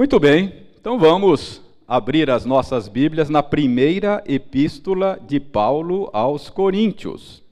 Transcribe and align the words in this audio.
Muito 0.00 0.18
bem, 0.18 0.64
então 0.80 0.98
vamos 0.98 1.60
abrir 1.86 2.30
as 2.30 2.46
nossas 2.46 2.88
Bíblias 2.88 3.28
na 3.28 3.42
primeira 3.42 4.24
epístola 4.26 5.20
de 5.28 5.38
Paulo 5.38 6.08
aos 6.14 6.48
Coríntios. 6.48 7.42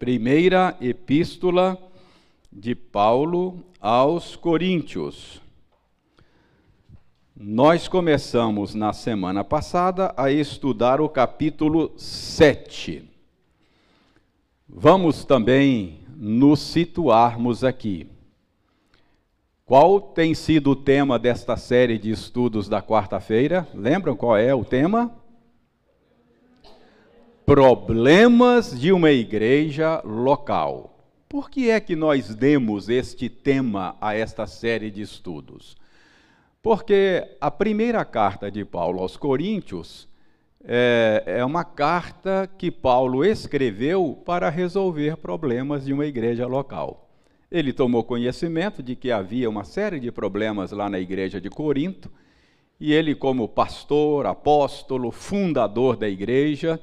Primeira 0.00 0.76
epístola 0.80 1.78
de 2.50 2.74
Paulo 2.74 3.62
aos 3.80 4.34
Coríntios. 4.34 5.40
Nós 7.36 7.86
começamos 7.86 8.74
na 8.74 8.92
semana 8.92 9.44
passada 9.44 10.12
a 10.16 10.28
estudar 10.28 11.00
o 11.00 11.08
capítulo 11.08 11.92
7. 11.96 13.08
Vamos 14.68 15.24
também 15.24 16.00
nos 16.16 16.58
situarmos 16.58 17.62
aqui. 17.62 18.08
Qual 19.70 20.00
tem 20.00 20.34
sido 20.34 20.72
o 20.72 20.74
tema 20.74 21.16
desta 21.16 21.56
série 21.56 21.96
de 21.96 22.10
estudos 22.10 22.68
da 22.68 22.82
quarta-feira? 22.82 23.68
Lembram 23.72 24.16
qual 24.16 24.36
é 24.36 24.52
o 24.52 24.64
tema? 24.64 25.14
Problemas 27.46 28.76
de 28.76 28.90
uma 28.90 29.12
igreja 29.12 30.02
local. 30.04 30.98
Por 31.28 31.48
que 31.48 31.70
é 31.70 31.78
que 31.78 31.94
nós 31.94 32.34
demos 32.34 32.88
este 32.88 33.28
tema 33.28 33.96
a 34.00 34.12
esta 34.12 34.44
série 34.44 34.90
de 34.90 35.02
estudos? 35.02 35.76
Porque 36.60 37.36
a 37.40 37.48
primeira 37.48 38.04
carta 38.04 38.50
de 38.50 38.64
Paulo 38.64 38.98
aos 38.98 39.16
Coríntios 39.16 40.08
é, 40.64 41.22
é 41.24 41.44
uma 41.44 41.62
carta 41.62 42.50
que 42.58 42.72
Paulo 42.72 43.24
escreveu 43.24 44.20
para 44.26 44.50
resolver 44.50 45.16
problemas 45.18 45.84
de 45.84 45.92
uma 45.92 46.06
igreja 46.06 46.44
local. 46.48 47.09
Ele 47.50 47.72
tomou 47.72 48.04
conhecimento 48.04 48.82
de 48.82 48.94
que 48.94 49.10
havia 49.10 49.50
uma 49.50 49.64
série 49.64 49.98
de 49.98 50.12
problemas 50.12 50.70
lá 50.70 50.88
na 50.88 51.00
igreja 51.00 51.40
de 51.40 51.50
Corinto, 51.50 52.10
e 52.78 52.92
ele, 52.92 53.14
como 53.14 53.48
pastor, 53.48 54.24
apóstolo, 54.24 55.10
fundador 55.10 55.96
da 55.96 56.08
igreja, 56.08 56.80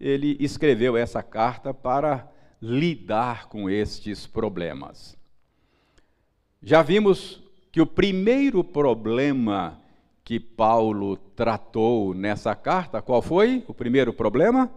ele 0.00 0.36
escreveu 0.40 0.96
essa 0.96 1.22
carta 1.22 1.72
para 1.72 2.28
lidar 2.60 3.48
com 3.48 3.68
estes 3.68 4.26
problemas. 4.26 5.16
Já 6.62 6.82
vimos 6.82 7.42
que 7.70 7.80
o 7.80 7.86
primeiro 7.86 8.64
problema 8.64 9.80
que 10.24 10.40
Paulo 10.40 11.16
tratou 11.16 12.12
nessa 12.12 12.54
carta, 12.56 13.00
qual 13.00 13.22
foi 13.22 13.62
o 13.68 13.74
primeiro 13.74 14.12
problema? 14.12 14.68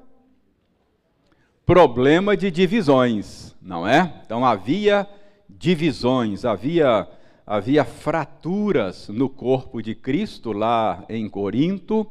Problema 1.66 2.38
de 2.38 2.52
divisões, 2.52 3.56
não 3.62 3.88
é? 3.88 4.22
Então 4.24 4.46
havia 4.46 5.08
divisões, 5.50 6.46
havia, 6.46 7.08
havia 7.46 7.84
fraturas 7.84 9.10
no 9.10 9.28
corpo 9.28 9.82
de 9.82 9.96
Cristo 9.96 10.52
lá 10.52 11.04
em 11.10 11.28
Corinto, 11.28 12.06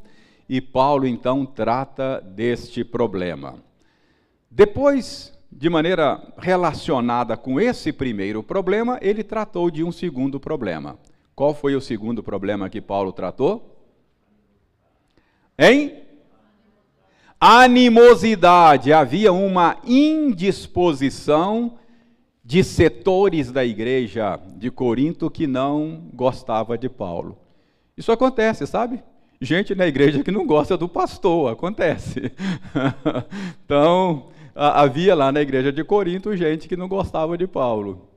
e 0.49 0.61
Paulo 0.61 1.07
então 1.07 1.47
trata 1.47 2.21
deste 2.21 2.83
problema. 2.83 3.57
Depois, 4.51 5.33
de 5.53 5.69
maneira 5.69 6.21
relacionada 6.39 7.37
com 7.37 7.61
esse 7.61 7.93
primeiro 7.93 8.43
problema, 8.43 8.99
ele 9.01 9.23
tratou 9.23 9.71
de 9.71 9.85
um 9.85 9.93
segundo 9.93 10.41
problema. 10.41 10.99
Qual 11.35 11.55
foi 11.55 11.77
o 11.77 11.81
segundo 11.81 12.23
problema 12.23 12.69
que 12.69 12.81
Paulo 12.81 13.13
tratou? 13.13 13.77
Em 15.59 16.03
animosidade, 17.41 18.93
havia 18.93 19.33
uma 19.33 19.77
indisposição 19.85 21.79
de 22.49 22.65
setores 22.65 23.53
da 23.53 23.63
igreja 23.63 24.41
de 24.57 24.71
Corinto 24.71 25.31
que 25.31 25.47
não 25.47 26.09
gostava 26.15 26.79
de 26.79 26.89
Paulo. 26.89 27.37
Isso 27.95 28.11
acontece, 28.11 28.67
sabe? 28.67 29.03
Gente 29.39 29.75
na 29.75 29.87
igreja 29.87 30.25
que 30.25 30.31
não 30.31 30.47
gosta 30.47 30.75
do 30.75 30.89
pastor, 30.89 31.53
acontece. 31.53 32.33
então, 33.63 34.29
havia 34.55 35.15
lá 35.15 35.31
na 35.31 35.43
igreja 35.43 35.71
de 35.71 35.85
Corinto 35.85 36.35
gente 36.39 36.67
que 36.67 36.75
não 36.75 36.89
gostava 36.89 37.37
de 37.37 37.47
Paulo. 37.47 38.09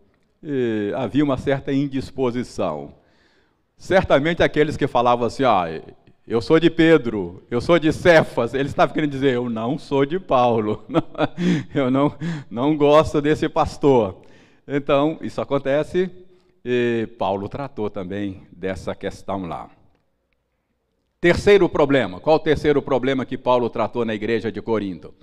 E 0.41 0.94
havia 0.96 1.25
uma 1.25 1.36
certa 1.36 1.74
indisposição. 1.74 2.94
Certamente 3.78 4.41
aqueles 4.41 4.78
que 4.78 4.88
falavam 4.88 5.28
assim, 5.28 5.44
ah, 5.44 5.66
eu 6.28 6.40
sou 6.40 6.59
de 6.59 6.70
Pedro, 6.70 7.44
eu 7.50 7.59
sou 7.59 7.80
de 7.80 7.92
Cefas, 7.92 8.54
eles 8.54 8.72
estavam 8.72 8.94
querendo 8.94 9.12
dizer, 9.12 9.34
eu 9.34 9.50
não 9.50 9.78
sou 9.78 10.06
de 10.06 10.20
Paulo, 10.20 10.86
eu 11.74 11.90
não, 11.90 12.16
não 12.50 12.78
gosto 12.78 13.20
desse 13.22 13.50
pastor. 13.50 14.22
Então, 14.68 15.18
isso 15.22 15.42
acontece, 15.42 16.09
e 16.64 17.09
Paulo 17.18 17.50
tratou 17.50 17.90
também 17.90 18.44
dessa 18.52 18.94
questão 18.94 19.48
lá. 19.48 19.70
Terceiro 21.20 21.68
problema, 21.68 22.20
qual 22.20 22.36
o 22.36 22.40
terceiro 22.40 22.82
problema 22.82 23.26
que 23.26 23.38
Paulo 23.38 23.70
tratou 23.70 24.06
na 24.06 24.14
igreja 24.14 24.52
de 24.52 24.62
Corinto? 24.62 25.14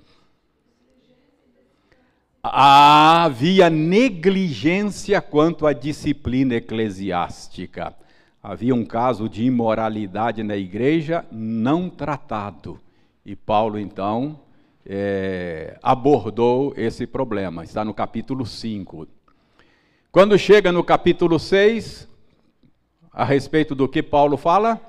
Havia 2.43 3.69
negligência 3.69 5.21
quanto 5.21 5.65
à 5.65 5.73
disciplina 5.73 6.55
eclesiástica 6.55 7.95
havia 8.41 8.73
um 8.73 8.85
caso 8.85 9.27
de 9.27 9.43
imoralidade 9.43 10.43
na 10.43 10.55
igreja 10.55 11.25
não 11.31 11.89
tratado. 11.89 12.79
E 13.25 13.35
Paulo, 13.35 13.77
então, 13.77 14.39
é, 14.85 15.77
abordou 15.83 16.73
esse 16.75 17.05
problema. 17.05 17.63
Está 17.63 17.83
no 17.83 17.93
capítulo 17.93 18.45
5. 18.45 19.07
Quando 20.11 20.37
chega 20.39 20.71
no 20.71 20.83
capítulo 20.83 21.37
6, 21.37 22.07
a 23.11 23.23
respeito 23.23 23.75
do 23.75 23.87
que 23.87 24.01
Paulo 24.01 24.37
fala? 24.37 24.81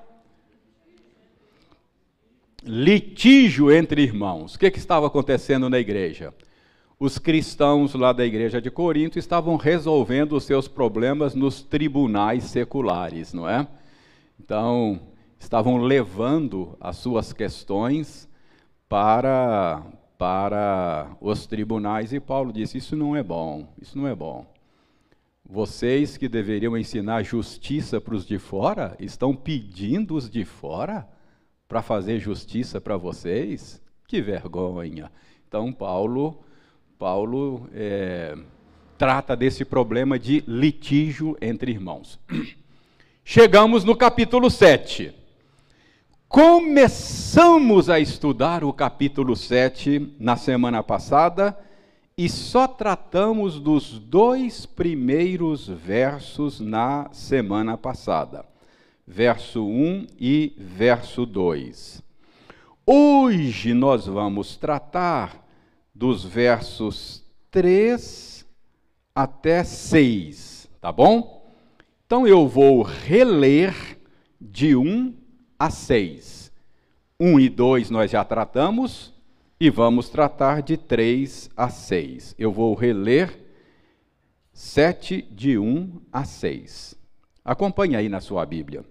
Litígio 2.62 3.72
entre 3.72 4.02
irmãos. 4.02 4.54
O 4.54 4.58
que, 4.58 4.70
que 4.70 4.78
estava 4.78 5.06
acontecendo 5.06 5.68
na 5.68 5.78
igreja? 5.78 6.32
Os 7.00 7.18
cristãos 7.18 7.94
lá 7.94 8.12
da 8.12 8.26
igreja 8.26 8.60
de 8.60 8.70
Corinto 8.70 9.18
estavam 9.18 9.56
resolvendo 9.56 10.34
os 10.34 10.44
seus 10.44 10.68
problemas 10.68 11.34
nos 11.34 11.62
tribunais 11.62 12.44
seculares, 12.44 13.32
não 13.32 13.48
é? 13.48 13.66
Então, 14.38 15.00
estavam 15.38 15.78
levando 15.78 16.76
as 16.78 16.98
suas 16.98 17.32
questões 17.32 18.28
para 18.86 19.82
para 20.18 21.16
os 21.18 21.46
tribunais 21.46 22.12
e 22.12 22.20
Paulo 22.20 22.52
disse: 22.52 22.76
"Isso 22.76 22.94
não 22.94 23.16
é 23.16 23.22
bom, 23.22 23.66
isso 23.80 23.96
não 23.96 24.06
é 24.06 24.14
bom. 24.14 24.44
Vocês 25.42 26.18
que 26.18 26.28
deveriam 26.28 26.76
ensinar 26.76 27.22
justiça 27.22 27.98
para 27.98 28.14
os 28.14 28.26
de 28.26 28.38
fora, 28.38 28.94
estão 29.00 29.34
pedindo 29.34 30.14
os 30.14 30.28
de 30.28 30.44
fora 30.44 31.08
para 31.66 31.80
fazer 31.80 32.18
justiça 32.18 32.78
para 32.78 32.98
vocês? 32.98 33.82
Que 34.06 34.20
vergonha!" 34.20 35.10
Então 35.48 35.72
Paulo 35.72 36.38
Paulo 37.00 37.66
é, 37.72 38.36
trata 38.98 39.34
desse 39.34 39.64
problema 39.64 40.18
de 40.18 40.44
litígio 40.46 41.34
entre 41.40 41.72
irmãos. 41.72 42.20
Chegamos 43.24 43.84
no 43.84 43.96
capítulo 43.96 44.50
7. 44.50 45.14
Começamos 46.28 47.88
a 47.88 47.98
estudar 47.98 48.62
o 48.62 48.70
capítulo 48.70 49.34
7 49.34 50.14
na 50.20 50.36
semana 50.36 50.82
passada 50.82 51.58
e 52.18 52.28
só 52.28 52.68
tratamos 52.68 53.58
dos 53.58 53.98
dois 53.98 54.66
primeiros 54.66 55.66
versos 55.68 56.60
na 56.60 57.08
semana 57.12 57.78
passada, 57.78 58.44
verso 59.06 59.64
1 59.64 60.06
e 60.20 60.52
verso 60.58 61.24
2. 61.24 62.02
Hoje 62.84 63.72
nós 63.72 64.04
vamos 64.04 64.58
tratar 64.58 65.48
dos 65.94 66.24
versos 66.24 67.24
3 67.50 68.46
até 69.14 69.65
6, 69.65 70.68
tá 70.80 70.91
bom? 70.91 71.53
Então 72.06 72.26
eu 72.26 72.48
vou 72.48 72.82
reler 72.82 73.98
de 74.41 74.74
1 74.74 75.15
a 75.59 75.70
6. 75.70 76.50
1 77.18 77.41
e 77.41 77.48
2 77.48 77.91
nós 77.91 78.10
já 78.10 78.24
tratamos 78.24 79.12
e 79.60 79.68
vamos 79.68 80.09
tratar 80.09 80.62
de 80.62 80.76
3 80.76 81.50
a 81.56 81.68
6. 81.68 82.34
Eu 82.38 82.50
vou 82.50 82.74
reler 82.74 83.38
7 84.53 85.22
de 85.30 85.59
1 85.59 86.00
a 86.12 86.24
6. 86.24 86.98
Acompanhe 87.44 87.97
aí 87.97 88.09
na 88.09 88.20
sua 88.20 88.44
Bíblia. 88.47 88.84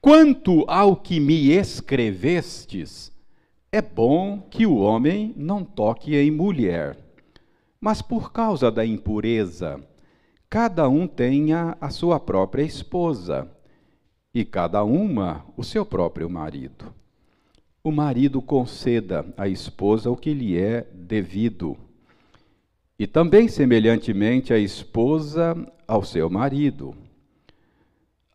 Quanto 0.00 0.64
ao 0.68 0.96
que 0.96 1.18
me 1.20 1.50
escrevestes, 1.50 3.10
é 3.74 3.82
bom 3.82 4.40
que 4.40 4.64
o 4.64 4.76
homem 4.76 5.34
não 5.36 5.64
toque 5.64 6.14
em 6.14 6.30
mulher, 6.30 6.96
mas 7.80 8.00
por 8.00 8.30
causa 8.30 8.70
da 8.70 8.86
impureza, 8.86 9.80
cada 10.48 10.88
um 10.88 11.08
tenha 11.08 11.76
a 11.80 11.90
sua 11.90 12.20
própria 12.20 12.62
esposa 12.62 13.50
e 14.32 14.44
cada 14.44 14.84
uma 14.84 15.44
o 15.56 15.64
seu 15.64 15.84
próprio 15.84 16.30
marido. 16.30 16.94
O 17.82 17.90
marido 17.90 18.40
conceda 18.40 19.26
à 19.36 19.48
esposa 19.48 20.08
o 20.08 20.16
que 20.16 20.32
lhe 20.32 20.56
é 20.56 20.86
devido. 20.94 21.76
E 22.96 23.08
também, 23.08 23.48
semelhantemente, 23.48 24.54
a 24.54 24.58
esposa 24.58 25.56
ao 25.84 26.04
seu 26.04 26.30
marido. 26.30 26.94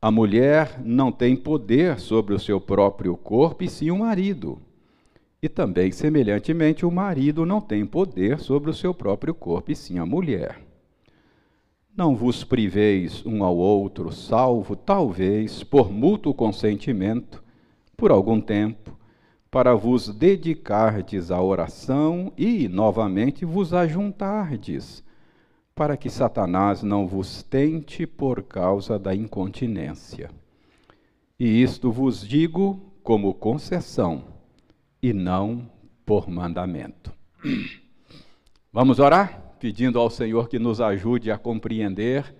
A 0.02 0.12
mulher 0.12 0.82
não 0.84 1.14
tem 1.14 1.34
poder 1.34 1.98
sobre 1.98 2.34
o 2.34 2.40
seu 2.40 2.60
próprio 2.60 3.16
corpo, 3.16 3.64
e 3.64 3.70
sim 3.70 3.90
o 3.90 4.00
marido. 4.00 4.62
E 5.42 5.48
também, 5.48 5.92
semelhantemente, 5.92 6.86
o 6.86 6.92
marido 6.92 7.46
não 7.46 7.62
tem 7.62 7.86
poder 7.86 8.40
sobre 8.40 8.70
o 8.70 8.74
seu 8.74 8.94
próprio 8.94 9.34
corpo, 9.34 9.72
e 9.72 9.76
sim 9.76 9.98
a 9.98 10.06
mulher. 10.06 10.60
Não 11.96 12.16
vos 12.16 12.44
priveis 12.44 13.26
um 13.26 13.44
ao 13.44 13.56
outro, 13.58 14.12
salvo, 14.12 14.76
talvez, 14.76 15.64
por 15.64 15.92
mútuo 15.92 16.34
consentimento, 16.34 17.44
por 17.96 18.12
algum 18.12 18.40
tempo, 18.40 18.98
para 19.52 19.74
vos 19.74 20.10
dedicardes 20.10 21.32
à 21.32 21.42
oração 21.42 22.32
e, 22.38 22.68
novamente, 22.68 23.46
vos 23.46 23.74
ajuntardes, 23.74 25.04
para 25.74 25.98
que 25.98 26.10
Satanás 26.10 26.84
não 26.84 27.08
vos 27.08 27.44
tente 27.44 28.06
por 28.06 28.44
causa 28.44 29.00
da 29.00 29.16
incontinência. 29.16 30.30
E 31.40 31.62
isto 31.62 31.92
vos 31.92 32.26
digo 32.26 32.94
como 33.02 33.34
concessão, 33.34 34.39
e 35.02 35.14
não 35.14 35.70
por 36.06 36.30
mandamento. 36.30 37.12
Vamos 38.72 39.00
orar? 39.00 39.50
pedindo 39.60 40.00
ao 40.00 40.10
Senhor 40.10 40.48
que 40.48 40.58
nos 40.58 40.80
ajude 40.80 41.30
a 41.30 41.38
compreender 41.38 42.34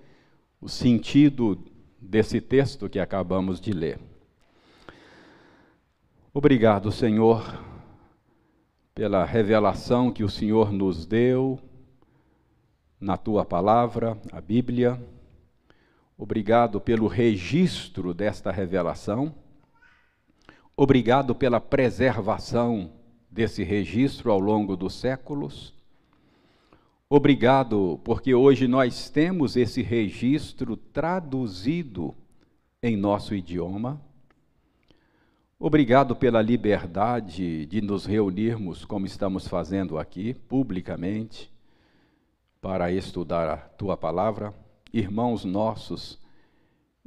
o 0.62 0.70
sentido 0.70 1.62
desse 2.00 2.40
texto 2.40 2.90
que 2.90 2.98
acabamos 2.98 3.60
de 3.60 3.74
ler. 3.74 4.00
Obrigado, 6.34 6.92
Senhor, 6.92 7.62
pela 8.96 9.26
revelação 9.26 10.12
que 10.12 10.24
o 10.24 10.30
Senhor 10.30 10.72
nos 10.72 11.06
deu 11.06 11.60
na 13.00 13.18
tua 13.18 13.44
palavra, 13.44 14.18
a 14.32 14.40
Bíblia. 14.40 15.02
Obrigado 16.18 16.80
pelo 16.80 17.08
registro 17.08 18.14
desta 18.14 18.50
revelação. 18.50 19.36
Obrigado 20.82 21.36
pela 21.36 21.60
preservação 21.60 22.90
desse 23.30 23.66
registro 23.66 24.32
ao 24.32 24.40
longo 24.40 24.78
dos 24.78 24.94
séculos. 24.94 25.74
Obrigado, 27.10 28.00
porque 28.02 28.34
hoje 28.34 28.66
nós 28.66 29.10
temos 29.10 29.58
esse 29.58 29.82
registro 29.82 30.78
traduzido 30.78 32.16
em 32.82 32.96
nosso 32.96 33.36
idioma. 33.36 34.00
Obrigado 35.60 36.16
pela 36.16 36.42
liberdade 36.42 37.66
de 37.66 37.82
nos 37.82 38.06
reunirmos, 38.06 38.86
como 38.86 39.06
estamos 39.06 39.50
fazendo 39.50 40.00
aqui, 40.00 40.34
publicamente, 40.34 41.52
para 42.62 42.90
estudar 42.90 43.50
a 43.50 43.58
tua 43.58 43.98
palavra. 43.98 44.54
Irmãos 44.94 45.44
nossos, 45.44 46.18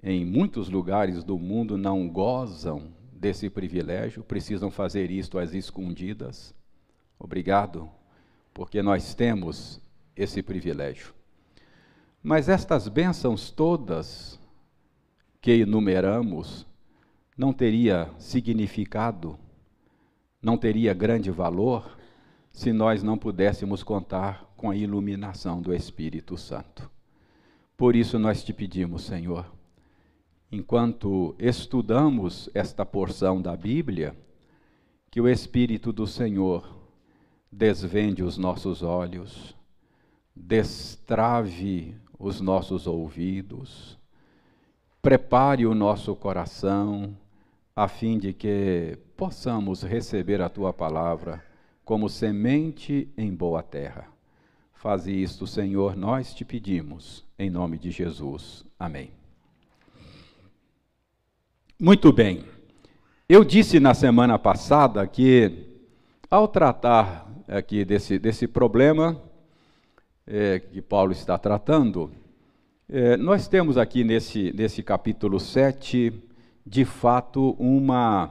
em 0.02 0.26
muitos 0.26 0.68
lugares 0.68 1.24
do 1.24 1.38
mundo, 1.38 1.78
não 1.78 2.06
gozam 2.06 3.00
desse 3.22 3.48
privilégio, 3.48 4.24
precisam 4.24 4.68
fazer 4.68 5.08
isto 5.08 5.38
às 5.38 5.54
escondidas. 5.54 6.52
Obrigado, 7.16 7.88
porque 8.52 8.82
nós 8.82 9.14
temos 9.14 9.80
esse 10.16 10.42
privilégio. 10.42 11.14
Mas 12.20 12.48
estas 12.48 12.88
bênçãos 12.88 13.48
todas 13.48 14.40
que 15.40 15.52
enumeramos 15.52 16.66
não 17.38 17.52
teria 17.52 18.10
significado, 18.18 19.38
não 20.42 20.58
teria 20.58 20.92
grande 20.92 21.30
valor 21.30 21.96
se 22.50 22.72
nós 22.72 23.04
não 23.04 23.16
pudéssemos 23.16 23.84
contar 23.84 24.52
com 24.56 24.68
a 24.68 24.76
iluminação 24.76 25.62
do 25.62 25.72
Espírito 25.72 26.36
Santo. 26.36 26.90
Por 27.76 27.94
isso 27.94 28.18
nós 28.18 28.42
te 28.42 28.52
pedimos, 28.52 29.04
Senhor, 29.04 29.46
enquanto 30.52 31.34
estudamos 31.38 32.50
esta 32.52 32.84
porção 32.84 33.40
da 33.40 33.56
Bíblia, 33.56 34.14
que 35.10 35.18
o 35.18 35.26
Espírito 35.26 35.90
do 35.90 36.06
Senhor 36.06 36.68
desvende 37.50 38.22
os 38.22 38.36
nossos 38.36 38.82
olhos, 38.82 39.56
destrave 40.36 41.96
os 42.18 42.40
nossos 42.40 42.86
ouvidos, 42.86 43.98
prepare 45.00 45.66
o 45.66 45.74
nosso 45.74 46.14
coração, 46.14 47.16
a 47.74 47.88
fim 47.88 48.18
de 48.18 48.34
que 48.34 48.98
possamos 49.16 49.82
receber 49.82 50.42
a 50.42 50.50
tua 50.50 50.72
palavra 50.72 51.42
como 51.82 52.10
semente 52.10 53.08
em 53.16 53.34
boa 53.34 53.62
terra. 53.62 54.06
Faze 54.74 55.10
isto, 55.10 55.46
Senhor, 55.46 55.96
nós 55.96 56.34
te 56.34 56.44
pedimos, 56.44 57.24
em 57.38 57.48
nome 57.48 57.78
de 57.78 57.90
Jesus. 57.90 58.64
Amém. 58.78 59.21
Muito 61.84 62.12
bem. 62.12 62.44
Eu 63.28 63.42
disse 63.42 63.80
na 63.80 63.92
semana 63.92 64.38
passada 64.38 65.04
que, 65.04 65.66
ao 66.30 66.46
tratar 66.46 67.28
aqui 67.48 67.84
desse, 67.84 68.20
desse 68.20 68.46
problema, 68.46 69.20
é, 70.24 70.60
que 70.60 70.80
Paulo 70.80 71.10
está 71.10 71.36
tratando, 71.36 72.12
é, 72.88 73.16
nós 73.16 73.48
temos 73.48 73.76
aqui 73.76 74.04
nesse, 74.04 74.52
nesse 74.52 74.80
capítulo 74.80 75.40
7, 75.40 76.12
de 76.64 76.84
fato, 76.84 77.56
uma, 77.58 78.30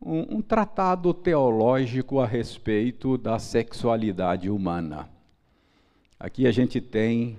um, 0.00 0.36
um 0.36 0.40
tratado 0.40 1.12
teológico 1.12 2.20
a 2.20 2.26
respeito 2.26 3.18
da 3.18 3.40
sexualidade 3.40 4.48
humana. 4.48 5.08
Aqui 6.20 6.46
a 6.46 6.52
gente 6.52 6.80
tem 6.80 7.36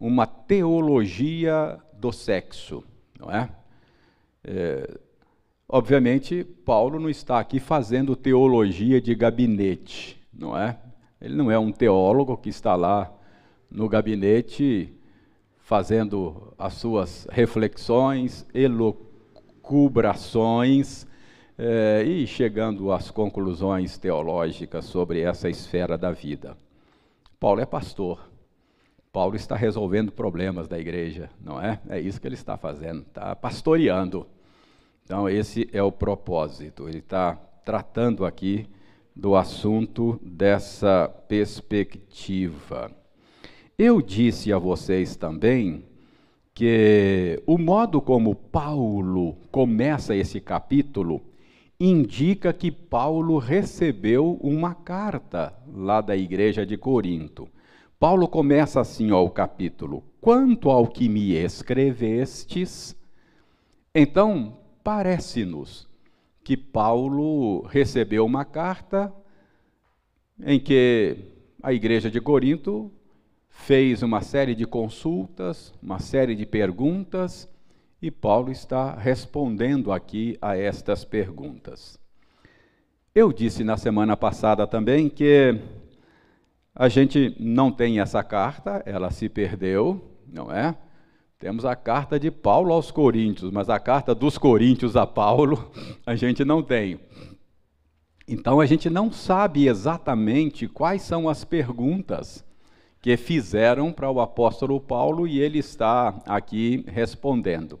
uma 0.00 0.26
teologia 0.26 1.78
do 1.92 2.10
sexo, 2.10 2.82
não 3.20 3.30
é? 3.30 3.48
É? 4.44 4.98
Obviamente, 5.68 6.44
Paulo 6.44 7.00
não 7.00 7.08
está 7.08 7.40
aqui 7.40 7.58
fazendo 7.58 8.14
teologia 8.14 9.00
de 9.00 9.14
gabinete, 9.14 10.20
não 10.32 10.56
é? 10.56 10.78
Ele 11.20 11.34
não 11.34 11.50
é 11.50 11.58
um 11.58 11.72
teólogo 11.72 12.36
que 12.36 12.50
está 12.50 12.76
lá 12.76 13.12
no 13.70 13.88
gabinete 13.88 14.92
fazendo 15.56 16.54
as 16.58 16.74
suas 16.74 17.26
reflexões, 17.30 18.46
elucubrações 18.52 21.06
eh, 21.56 22.04
e 22.06 22.26
chegando 22.26 22.92
às 22.92 23.10
conclusões 23.10 23.96
teológicas 23.96 24.84
sobre 24.84 25.22
essa 25.22 25.48
esfera 25.48 25.96
da 25.96 26.12
vida. 26.12 26.54
Paulo 27.40 27.60
é 27.60 27.66
pastor. 27.66 28.30
Paulo 29.10 29.36
está 29.36 29.56
resolvendo 29.56 30.12
problemas 30.12 30.68
da 30.68 30.78
igreja, 30.78 31.30
não 31.40 31.58
é? 31.60 31.80
É 31.88 31.98
isso 31.98 32.20
que 32.20 32.28
ele 32.28 32.34
está 32.34 32.58
fazendo, 32.58 33.00
está 33.00 33.34
pastoreando. 33.34 34.26
Então, 35.04 35.28
esse 35.28 35.68
é 35.70 35.82
o 35.82 35.92
propósito. 35.92 36.88
Ele 36.88 37.00
está 37.00 37.34
tratando 37.62 38.24
aqui 38.24 38.66
do 39.14 39.36
assunto 39.36 40.18
dessa 40.22 41.08
perspectiva. 41.28 42.90
Eu 43.76 44.00
disse 44.00 44.50
a 44.50 44.58
vocês 44.58 45.14
também 45.14 45.84
que 46.54 47.42
o 47.46 47.58
modo 47.58 48.00
como 48.00 48.34
Paulo 48.34 49.36
começa 49.50 50.16
esse 50.16 50.40
capítulo 50.40 51.20
indica 51.78 52.50
que 52.52 52.70
Paulo 52.70 53.36
recebeu 53.36 54.38
uma 54.40 54.74
carta 54.74 55.52
lá 55.70 56.00
da 56.00 56.16
igreja 56.16 56.64
de 56.64 56.78
Corinto. 56.78 57.46
Paulo 58.00 58.26
começa 58.26 58.80
assim 58.80 59.10
ó, 59.10 59.22
o 59.22 59.28
capítulo: 59.28 60.02
Quanto 60.18 60.70
ao 60.70 60.86
que 60.86 61.10
me 61.10 61.32
escrevestes. 61.32 62.96
Então, 63.94 64.63
parece-nos 64.84 65.88
que 66.44 66.56
Paulo 66.56 67.62
recebeu 67.62 68.24
uma 68.26 68.44
carta 68.44 69.10
em 70.44 70.60
que 70.60 71.16
a 71.62 71.72
igreja 71.72 72.10
de 72.10 72.20
Corinto 72.20 72.92
fez 73.48 74.02
uma 74.02 74.20
série 74.20 74.54
de 74.54 74.66
consultas, 74.66 75.72
uma 75.82 75.98
série 75.98 76.34
de 76.34 76.44
perguntas, 76.44 77.48
e 78.02 78.10
Paulo 78.10 78.52
está 78.52 78.94
respondendo 78.94 79.90
aqui 79.90 80.36
a 80.42 80.54
estas 80.54 81.02
perguntas. 81.02 81.98
Eu 83.14 83.32
disse 83.32 83.64
na 83.64 83.78
semana 83.78 84.14
passada 84.16 84.66
também 84.66 85.08
que 85.08 85.58
a 86.74 86.88
gente 86.88 87.34
não 87.40 87.72
tem 87.72 88.00
essa 88.00 88.22
carta, 88.22 88.82
ela 88.84 89.10
se 89.10 89.30
perdeu, 89.30 90.04
não 90.26 90.52
é? 90.52 90.76
Temos 91.44 91.66
a 91.66 91.76
carta 91.76 92.18
de 92.18 92.30
Paulo 92.30 92.72
aos 92.72 92.90
Coríntios, 92.90 93.50
mas 93.50 93.68
a 93.68 93.78
carta 93.78 94.14
dos 94.14 94.38
Coríntios 94.38 94.96
a 94.96 95.06
Paulo 95.06 95.70
a 96.06 96.16
gente 96.16 96.42
não 96.42 96.62
tem. 96.62 96.98
Então 98.26 98.60
a 98.60 98.64
gente 98.64 98.88
não 98.88 99.12
sabe 99.12 99.68
exatamente 99.68 100.66
quais 100.66 101.02
são 101.02 101.28
as 101.28 101.44
perguntas 101.44 102.42
que 102.98 103.14
fizeram 103.18 103.92
para 103.92 104.10
o 104.10 104.22
apóstolo 104.22 104.80
Paulo 104.80 105.28
e 105.28 105.38
ele 105.38 105.58
está 105.58 106.18
aqui 106.24 106.82
respondendo. 106.88 107.78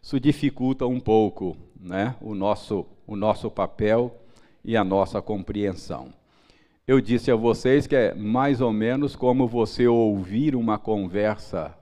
Isso 0.00 0.18
dificulta 0.18 0.86
um 0.86 0.98
pouco 0.98 1.54
né, 1.78 2.16
o, 2.18 2.34
nosso, 2.34 2.86
o 3.06 3.14
nosso 3.14 3.50
papel 3.50 4.22
e 4.64 4.74
a 4.74 4.82
nossa 4.82 5.20
compreensão. 5.20 6.08
Eu 6.88 6.98
disse 6.98 7.30
a 7.30 7.36
vocês 7.36 7.86
que 7.86 7.94
é 7.94 8.14
mais 8.14 8.62
ou 8.62 8.72
menos 8.72 9.14
como 9.14 9.46
você 9.46 9.86
ouvir 9.86 10.56
uma 10.56 10.78
conversa, 10.78 11.76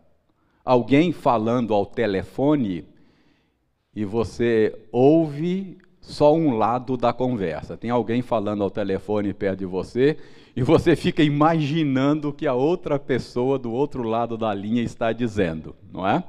alguém 0.65 1.13
falando 1.13 1.75
ao 1.75 1.87
telefone 1.87 2.85
e 3.95 4.05
você 4.05 4.75
ouve 4.93 5.79
só 6.01 6.35
um 6.35 6.57
lado 6.57 6.97
da 6.97 7.13
conversa. 7.13 7.77
Tem 7.77 7.91
alguém 7.91 8.23
falando 8.23 8.63
ao 8.63 8.71
telefone 8.71 9.35
perto 9.35 9.61
de 9.61 9.67
você 9.67 10.17
e 10.57 10.63
você 10.63 10.97
fica 10.97 11.23
imaginando 11.23 12.29
o 12.29 12.33
que 12.33 12.47
a 12.47 12.55
outra 12.55 12.99
pessoa 12.99 13.59
do 13.59 13.73
outro 13.73 14.03
lado 14.03 14.37
da 14.37 14.53
linha 14.53 14.83
está 14.83 15.13
dizendo, 15.13 15.75
não 15.93 16.07
é? 16.07 16.25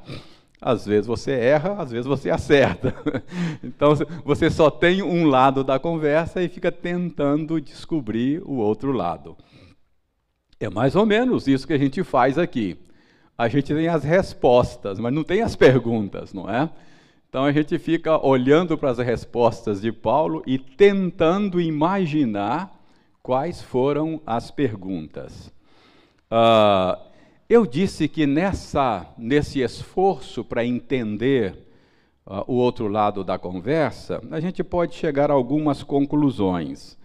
Às 0.62 0.86
vezes 0.86 1.08
você 1.08 1.32
erra, 1.32 1.82
às 1.82 1.92
vezes 1.92 2.06
você 2.06 2.30
acerta. 2.30 2.94
Então 3.64 3.94
você 4.24 4.50
só 4.50 4.70
tem 4.70 5.02
um 5.02 5.26
lado 5.26 5.64
da 5.64 5.80
conversa 5.80 6.42
e 6.42 6.50
fica 6.50 6.72
tentando 6.72 7.60
descobrir 7.60 8.42
o 8.46 8.56
outro 8.56 8.92
lado. 8.92 9.36
É 10.60 10.70
mais 10.70 10.96
ou 10.96 11.06
menos 11.06 11.48
isso 11.48 11.66
que 11.66 11.74
a 11.74 11.78
gente 11.78 12.04
faz 12.04 12.38
aqui. 12.38 12.78
A 13.42 13.48
gente 13.48 13.74
tem 13.74 13.88
as 13.88 14.04
respostas, 14.04 15.00
mas 15.00 15.12
não 15.12 15.24
tem 15.24 15.42
as 15.42 15.56
perguntas, 15.58 16.32
não 16.32 16.48
é? 16.48 16.70
Então 17.28 17.44
a 17.44 17.52
gente 17.52 17.80
fica 17.80 18.24
olhando 18.24 18.78
para 18.78 18.92
as 18.92 19.00
respostas 19.00 19.82
de 19.82 19.92
Paulo 19.92 20.44
e 20.46 20.60
tentando 20.60 21.60
imaginar 21.60 22.72
quais 23.24 23.60
foram 23.60 24.22
as 24.28 24.52
perguntas. 24.52 25.52
Uh, 26.30 27.02
eu 27.50 27.66
disse 27.66 28.08
que 28.08 28.28
nessa, 28.28 29.08
nesse 29.18 29.62
esforço 29.62 30.44
para 30.44 30.64
entender 30.64 31.68
uh, 32.28 32.44
o 32.46 32.54
outro 32.54 32.88
lado 32.88 33.24
da 33.24 33.40
conversa, 33.40 34.22
a 34.30 34.40
gente 34.40 34.64
pode 34.64 34.94
chegar 34.94 35.32
a 35.32 35.34
algumas 35.34 35.82
conclusões. 35.82 36.96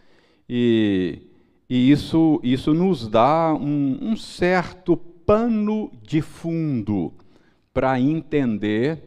E, 0.47 1.19
e 1.67 1.91
isso, 1.91 2.39
isso 2.43 2.75
nos 2.75 3.09
dá 3.09 3.55
um, 3.55 4.11
um 4.11 4.17
certo 4.17 5.01
pano 5.27 5.91
de 6.03 6.23
fundo 6.23 7.13
para 7.75 8.01
entender 8.01 9.03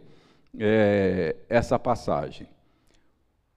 é, 0.60 1.38
essa 1.48 1.80
passagem. 1.80 2.46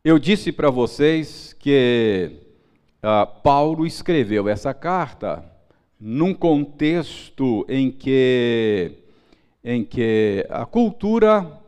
Eu 0.04 0.19
disse 0.19 0.52
para 0.52 0.71
vocês 0.71 1.52
que 1.59 2.33
uh, 3.02 3.40
Paulo 3.42 3.85
escreveu 3.85 4.49
essa 4.49 4.73
carta 4.73 5.45
num 5.99 6.33
contexto 6.33 7.66
em 7.69 7.90
que, 7.90 8.92
em 9.62 9.85
que 9.85 10.47
a 10.49 10.64
cultura, 10.64 11.61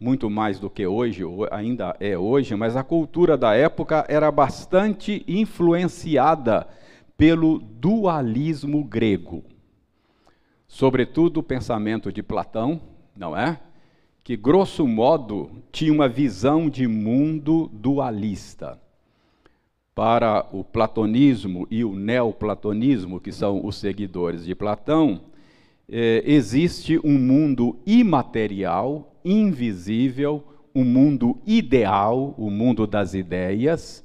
muito 0.00 0.28
mais 0.28 0.58
do 0.58 0.68
que 0.68 0.86
hoje, 0.86 1.22
ainda 1.50 1.96
é 2.00 2.18
hoje, 2.18 2.54
mas 2.56 2.76
a 2.76 2.82
cultura 2.82 3.36
da 3.36 3.54
época 3.54 4.04
era 4.08 4.30
bastante 4.30 5.24
influenciada 5.28 6.66
pelo 7.16 7.58
dualismo 7.58 8.84
grego. 8.84 9.53
Sobretudo 10.74 11.38
o 11.38 11.42
pensamento 11.42 12.12
de 12.12 12.20
Platão, 12.20 12.80
não 13.16 13.36
é? 13.36 13.60
Que, 14.24 14.36
grosso 14.36 14.88
modo, 14.88 15.48
tinha 15.70 15.92
uma 15.92 16.08
visão 16.08 16.68
de 16.68 16.88
mundo 16.88 17.70
dualista 17.72 18.76
para 19.94 20.44
o 20.52 20.64
platonismo 20.64 21.64
e 21.70 21.84
o 21.84 21.94
neoplatonismo, 21.94 23.20
que 23.20 23.30
são 23.30 23.64
os 23.64 23.76
seguidores 23.76 24.44
de 24.44 24.52
Platão, 24.52 25.20
é, 25.88 26.24
existe 26.26 26.98
um 27.04 27.20
mundo 27.20 27.78
imaterial, 27.86 29.14
invisível, 29.24 30.42
um 30.74 30.82
mundo 30.82 31.38
ideal, 31.46 32.34
o 32.36 32.50
mundo 32.50 32.84
das 32.84 33.14
ideias, 33.14 34.03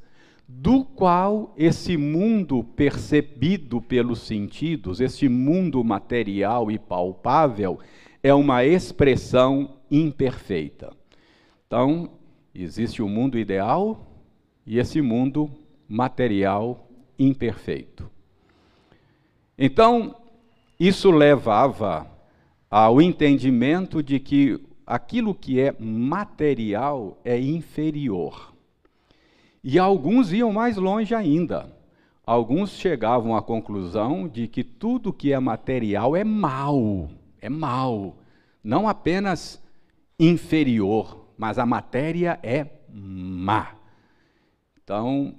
do 0.51 0.84
qual 0.84 1.53
esse 1.56 1.96
mundo 1.96 2.63
percebido 2.63 3.79
pelos 3.79 4.22
sentidos, 4.22 5.00
este 5.00 5.29
mundo 5.29 5.84
material 5.84 6.72
e 6.72 6.79
palpável, 6.79 7.77
é 8.24 8.34
uma 8.34 8.65
expressão 8.65 9.77
imperfeita. 9.91 10.91
Então, 11.68 12.10
existe 12.53 13.00
o 13.00 13.06
um 13.06 13.10
mundo 13.10 13.38
ideal 13.38 14.08
e 14.65 14.79
esse 14.79 15.00
mundo 15.01 15.51
material 15.88 16.89
imperfeito. 17.18 18.10
Então, 19.56 20.15
isso 20.79 21.12
levava 21.12 22.10
ao 22.72 23.00
entendimento 23.00 24.01
de 24.01 24.20
que 24.20 24.60
aquilo 24.84 25.36
que 25.36 25.60
é 25.60 25.75
material 25.79 27.20
é 27.24 27.39
inferior. 27.39 28.58
E 29.63 29.78
alguns 29.78 30.32
iam 30.32 30.51
mais 30.51 30.78
longe 30.78 31.13
ainda. 31.13 31.75
Alguns 32.25 32.72
chegavam 32.72 33.36
à 33.36 33.42
conclusão 33.42 34.28
de 34.28 34.48
que 34.48 34.63
tudo 34.63 35.12
que 35.12 35.34
é 35.34 35.39
material 35.39 36.16
é 36.16 36.24
mal, 36.24 37.10
é 37.42 37.50
mal. 37.50 38.18
Não 38.63 38.88
apenas 38.88 39.62
inferior, 40.20 41.25
mas 41.38 41.58
a 41.58 41.66
matéria 41.66 42.39
é 42.44 42.68
má. 42.89 43.74
Então, 44.84 45.36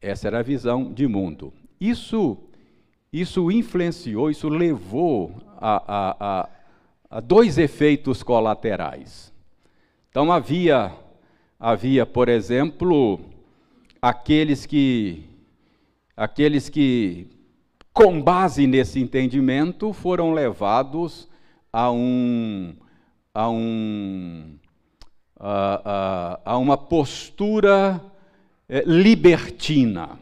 essa 0.00 0.28
era 0.28 0.40
a 0.40 0.42
visão 0.42 0.92
de 0.92 1.06
mundo. 1.06 1.52
Isso, 1.80 2.38
isso 3.12 3.50
influenciou, 3.50 4.30
isso 4.30 4.48
levou 4.48 5.34
a, 5.58 5.76
a, 5.86 6.16
a, 6.20 6.48
a 7.10 7.20
dois 7.20 7.58
efeitos 7.58 8.22
colaterais. 8.22 9.32
Então 10.10 10.32
havia, 10.32 10.92
havia, 11.58 12.04
por 12.04 12.28
exemplo, 12.28 13.20
aqueles 14.00 14.66
que, 14.66 15.24
aqueles 16.16 16.68
que, 16.68 17.28
com 17.92 18.20
base 18.20 18.66
nesse 18.66 19.00
entendimento, 19.00 19.92
foram 19.92 20.32
levados 20.32 21.28
a 21.72 21.90
um, 21.90 22.74
a 23.34 23.48
um, 23.48 24.58
a, 25.38 26.40
a, 26.44 26.52
a 26.52 26.58
uma 26.58 26.76
postura 26.76 28.00
é, 28.68 28.82
libertina. 28.86 30.18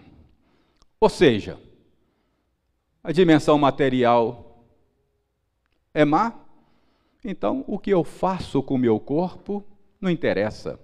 Ou 1.00 1.08
seja, 1.08 1.58
a 3.02 3.12
dimensão 3.12 3.58
material 3.58 4.64
é 5.92 6.04
má, 6.04 6.32
então 7.24 7.64
o 7.66 7.78
que 7.78 7.90
eu 7.90 8.02
faço 8.02 8.62
com 8.62 8.74
o 8.74 8.78
meu 8.78 8.98
corpo 8.98 9.64
não 10.00 10.10
interessa. 10.10 10.78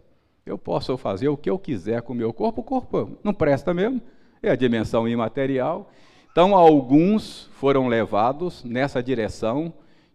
Eu 0.51 0.59
posso 0.59 0.97
fazer 0.97 1.29
o 1.29 1.37
que 1.37 1.49
eu 1.49 1.59
quiser 1.59 2.03
com 2.03 2.13
o 2.13 2.17
meu 2.17 2.33
corpo, 2.33 2.61
o 2.61 2.65
corpo 2.65 3.17
não 3.23 3.33
presta 3.33 3.73
mesmo, 3.73 4.03
é 4.43 4.51
a 4.51 4.57
dimensão 4.57 5.09
imaterial. 5.09 5.91
Então, 6.33 6.57
alguns 6.57 7.49
foram 7.53 7.87
levados 7.87 8.65
nessa 8.65 9.01
direção 9.01 9.73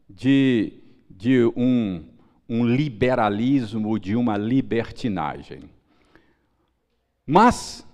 de, 0.10 0.74
de 1.10 1.46
um, 1.56 2.04
um 2.50 2.66
liberalismo, 2.66 3.98
de 3.98 4.16
uma 4.16 4.36
libertinagem. 4.36 5.70
Mas 7.26 7.88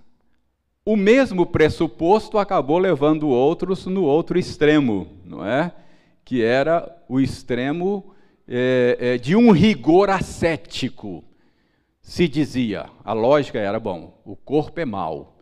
o 0.84 0.96
mesmo 0.96 1.46
pressuposto 1.46 2.38
acabou 2.38 2.78
levando 2.78 3.28
outros 3.28 3.86
no 3.86 4.02
outro 4.02 4.36
extremo, 4.36 5.06
não 5.24 5.46
é? 5.46 5.72
Que 6.24 6.42
era 6.42 6.92
o 7.08 7.20
extremo 7.20 8.12
é, 8.48 8.96
é, 9.00 9.18
de 9.18 9.36
um 9.36 9.52
rigor 9.52 10.10
ascético. 10.10 11.24
Se 12.02 12.26
dizia, 12.26 12.90
a 13.04 13.12
lógica 13.12 13.58
era: 13.58 13.78
bom, 13.78 14.20
o 14.24 14.34
corpo 14.34 14.80
é 14.80 14.84
mau, 14.84 15.38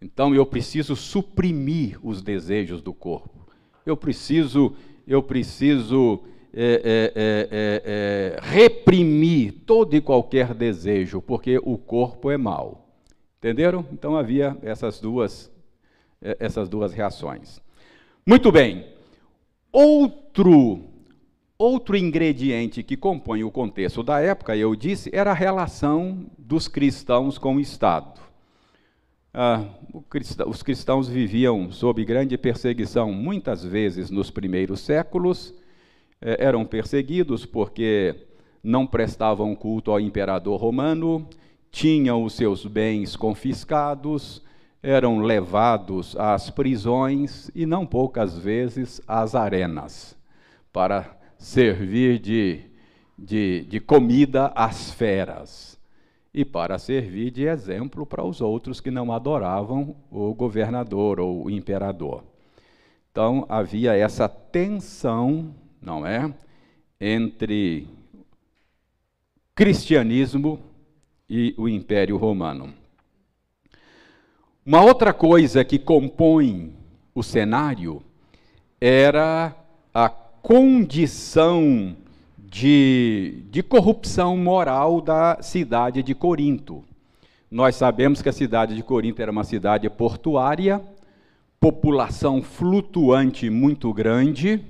então 0.00 0.34
eu 0.34 0.44
preciso 0.44 0.94
suprimir 0.94 1.98
os 2.06 2.22
desejos 2.22 2.82
do 2.82 2.92
corpo. 2.92 3.50
Eu 3.84 3.96
preciso, 3.96 4.76
eu 5.06 5.22
preciso 5.22 6.22
é, 6.52 7.10
é, 7.14 7.50
é, 7.50 7.82
é 7.84 8.40
reprimir 8.40 9.62
todo 9.66 9.96
e 9.96 10.00
qualquer 10.00 10.52
desejo, 10.54 11.22
porque 11.22 11.58
o 11.62 11.78
corpo 11.78 12.30
é 12.30 12.36
mau. 12.36 12.86
Entenderam? 13.38 13.84
Então 13.90 14.16
havia 14.16 14.56
essas 14.62 15.00
duas, 15.00 15.50
é, 16.20 16.36
essas 16.38 16.68
duas 16.68 16.92
reações. 16.92 17.60
Muito 18.24 18.52
bem. 18.52 18.86
Outro, 19.72 20.91
outro 21.62 21.96
ingrediente 21.96 22.82
que 22.82 22.96
compõe 22.96 23.44
o 23.44 23.50
contexto 23.50 24.02
da 24.02 24.20
época, 24.20 24.56
eu 24.56 24.74
disse, 24.74 25.08
era 25.12 25.30
a 25.30 25.34
relação 25.34 26.26
dos 26.36 26.66
cristãos 26.66 27.38
com 27.38 27.56
o 27.56 27.60
Estado. 27.60 28.20
Ah, 29.32 29.64
os 30.46 30.62
cristãos 30.62 31.08
viviam 31.08 31.70
sob 31.70 32.04
grande 32.04 32.36
perseguição, 32.36 33.12
muitas 33.12 33.64
vezes 33.64 34.10
nos 34.10 34.28
primeiros 34.28 34.80
séculos, 34.80 35.54
eh, 36.20 36.36
eram 36.40 36.64
perseguidos 36.64 37.46
porque 37.46 38.26
não 38.62 38.84
prestavam 38.84 39.54
culto 39.54 39.92
ao 39.92 40.00
imperador 40.00 40.60
romano, 40.60 41.28
tinham 41.70 42.24
os 42.24 42.34
seus 42.34 42.66
bens 42.66 43.14
confiscados, 43.14 44.42
eram 44.82 45.20
levados 45.20 46.16
às 46.16 46.50
prisões 46.50 47.50
e 47.54 47.64
não 47.64 47.86
poucas 47.86 48.36
vezes 48.36 49.00
às 49.06 49.36
arenas, 49.36 50.16
para 50.72 51.21
servir 51.42 52.20
de, 52.20 52.60
de, 53.18 53.64
de 53.64 53.80
comida 53.80 54.52
às 54.54 54.92
feras. 54.92 55.76
e 56.32 56.46
para 56.46 56.78
servir 56.78 57.30
de 57.30 57.42
exemplo 57.42 58.06
para 58.06 58.24
os 58.24 58.40
outros 58.40 58.80
que 58.80 58.90
não 58.90 59.12
adoravam 59.12 59.94
o 60.10 60.32
governador 60.32 61.20
ou 61.20 61.44
o 61.44 61.50
imperador. 61.50 62.24
Então 63.10 63.44
havia 63.50 63.94
essa 63.94 64.28
tensão, 64.28 65.54
não 65.80 66.06
é, 66.06 66.32
entre 66.98 67.86
cristianismo 69.54 70.58
e 71.28 71.54
o 71.58 71.68
Império 71.68 72.16
Romano. 72.16 72.72
Uma 74.64 74.80
outra 74.80 75.12
coisa 75.12 75.62
que 75.64 75.78
compõe 75.78 76.72
o 77.14 77.22
cenário 77.22 78.00
era 78.80 79.54
a 79.92 80.21
condição 80.42 81.96
de, 82.36 83.44
de 83.48 83.62
corrupção 83.62 84.36
moral 84.36 85.00
da 85.00 85.38
cidade 85.40 86.02
de 86.02 86.14
Corinto. 86.14 86.84
Nós 87.48 87.76
sabemos 87.76 88.20
que 88.20 88.28
a 88.28 88.32
cidade 88.32 88.74
de 88.74 88.82
Corinto 88.82 89.22
era 89.22 89.30
uma 89.30 89.44
cidade 89.44 89.88
portuária, 89.88 90.82
população 91.60 92.42
flutuante 92.42 93.48
muito 93.48 93.92
grande, 93.92 94.60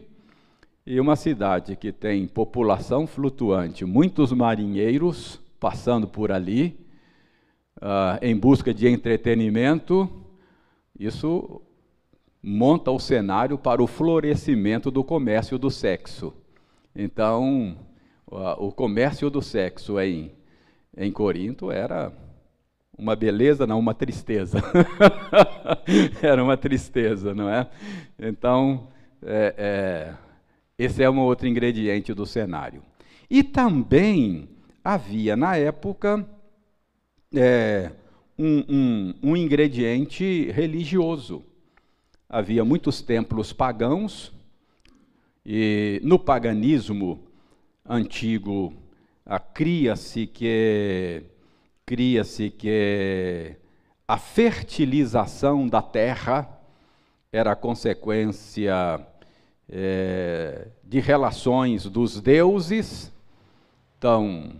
e 0.87 1.01
uma 1.01 1.17
cidade 1.17 1.75
que 1.75 1.91
tem 1.91 2.27
população 2.27 3.07
flutuante, 3.07 3.85
muitos 3.85 4.31
marinheiros 4.33 5.41
passando 5.59 6.07
por 6.07 6.33
ali, 6.33 6.77
uh, 7.79 8.19
em 8.21 8.37
busca 8.37 8.75
de 8.75 8.89
entretenimento, 8.89 10.11
isso 10.99 11.63
monta 12.43 12.91
o 12.91 12.99
cenário 12.99 13.57
para 13.57 13.83
o 13.83 13.87
florescimento 13.87 14.91
do 14.91 15.05
comércio 15.05 15.59
do 15.59 15.71
sexo. 15.71 16.35
Então, 16.95 17.77
o 18.59 18.73
comércio 18.73 19.31
do 19.31 19.41
sexo 19.41 20.01
em, 20.01 20.33
em 20.97 21.13
Corinto 21.13 21.71
era 21.71 22.13
uma 22.99 23.15
beleza, 23.15 23.67
não 23.67 23.79
uma 23.79 23.95
tristeza. 23.95 24.59
era 26.23 26.43
uma 26.43 26.57
tristeza, 26.57 27.35
não 27.35 27.49
é? 27.49 27.69
Então, 28.19 28.89
é, 29.23 29.55
é, 29.57 30.15
esse 30.79 31.03
é 31.03 31.09
um 31.09 31.21
outro 31.21 31.47
ingrediente 31.47 32.13
do 32.13 32.27
cenário. 32.27 32.83
E 33.31 33.43
também 33.43 34.49
havia, 34.85 35.37
na 35.37 35.57
época, 35.57 36.27
é, 37.35 37.91
um, 38.39 38.65
um, 38.69 39.15
um 39.23 39.37
ingrediente 39.37 40.51
religioso. 40.51 41.45
Havia 42.35 42.65
muitos 42.65 43.03
templos 43.03 43.53
pagãos, 43.53 44.33
e 45.45 46.01
no 46.03 46.19
paganismo 46.19 47.21
antigo, 47.87 48.73
cria-se 49.53 50.27
que 50.27 51.25
cria-se 51.85 52.49
que 52.49 53.55
a 54.09 54.17
fertilização 54.17 55.69
da 55.69 55.83
terra 55.83 56.49
era 57.31 57.55
consequência 57.55 59.07
é, 59.69 60.69
de 60.83 61.01
relações 61.01 61.85
dos 61.85 62.19
deuses. 62.19 63.13
Então, 63.99 64.55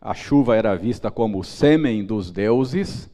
a 0.00 0.14
chuva 0.14 0.56
era 0.56 0.74
vista 0.76 1.10
como 1.10 1.40
o 1.40 1.44
sêmen 1.44 2.02
dos 2.06 2.30
deuses, 2.30 3.10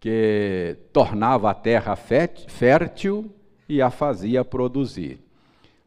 que 0.00 0.76
tornava 0.92 1.50
a 1.50 1.54
terra 1.54 1.96
fértil 1.96 3.30
e 3.68 3.82
a 3.82 3.90
fazia 3.90 4.44
produzir. 4.44 5.20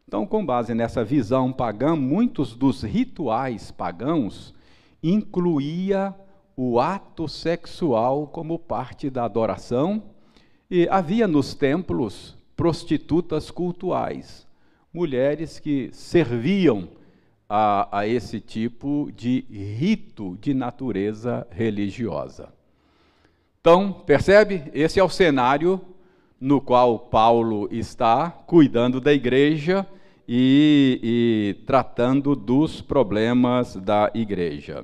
Então, 0.07 0.25
com 0.25 0.45
base 0.45 0.73
nessa 0.73 1.03
visão 1.03 1.53
pagã, 1.53 1.95
muitos 1.95 2.53
dos 2.55 2.83
rituais 2.83 3.71
pagãos 3.71 4.53
incluía 5.01 6.13
o 6.55 6.79
ato 6.79 7.27
sexual 7.27 8.27
como 8.27 8.59
parte 8.59 9.09
da 9.09 9.23
adoração, 9.23 10.03
e 10.69 10.87
havia 10.89 11.27
nos 11.27 11.53
templos 11.53 12.37
prostitutas 12.55 13.49
cultuais, 13.49 14.47
mulheres 14.93 15.59
que 15.59 15.89
serviam 15.91 16.87
a, 17.49 17.99
a 17.99 18.07
esse 18.07 18.39
tipo 18.39 19.09
de 19.15 19.45
rito 19.49 20.37
de 20.39 20.53
natureza 20.53 21.47
religiosa. 21.51 22.53
Então, 23.61 23.93
percebe? 23.93 24.63
Esse 24.73 24.99
é 24.99 25.03
o 25.03 25.09
cenário 25.09 25.79
no 26.39 26.59
qual 26.59 26.97
Paulo 26.97 27.69
está 27.71 28.31
cuidando 28.31 28.99
da 28.99 29.13
igreja 29.13 29.85
e, 30.27 30.99
e 31.03 31.63
tratando 31.67 32.35
dos 32.35 32.81
problemas 32.81 33.75
da 33.75 34.09
igreja. 34.15 34.83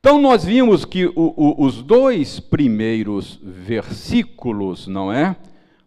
Então, 0.00 0.20
nós 0.20 0.44
vimos 0.44 0.84
que 0.84 1.06
o, 1.06 1.12
o, 1.14 1.64
os 1.64 1.80
dois 1.80 2.40
primeiros 2.40 3.38
versículos, 3.40 4.88
não 4.88 5.12
é? 5.12 5.36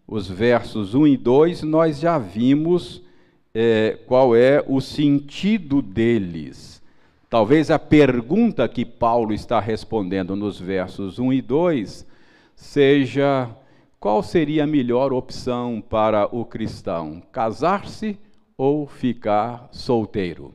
Os 0.08 0.30
versos 0.30 0.96
1 0.96 1.08
e 1.08 1.18
2, 1.18 1.64
nós 1.64 2.00
já 2.00 2.18
vimos 2.18 3.02
é, 3.54 3.98
qual 4.08 4.34
é 4.34 4.64
o 4.66 4.80
sentido 4.80 5.82
deles. 5.82 6.81
Talvez 7.32 7.72
a 7.72 7.80
pergunta 7.80 8.68
que 8.68 8.84
Paulo 8.84 9.32
está 9.34 9.58
respondendo 9.58 10.36
nos 10.36 10.60
versos 10.60 11.18
1 11.18 11.32
e 11.32 11.42
2 11.42 12.06
seja: 12.54 13.50
qual 13.98 14.22
seria 14.22 14.66
a 14.66 14.68
melhor 14.68 15.14
opção 15.14 15.80
para 15.80 16.26
o 16.36 16.44
cristão? 16.44 17.24
Casar-se 17.32 18.20
ou 18.58 18.86
ficar 18.86 19.70
solteiro? 19.72 20.54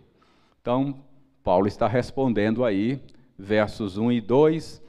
Então, 0.60 1.02
Paulo 1.42 1.66
está 1.66 1.88
respondendo 1.88 2.62
aí, 2.62 3.00
versos 3.38 3.96
1 3.96 4.12
e 4.12 4.20
2. 4.20 4.82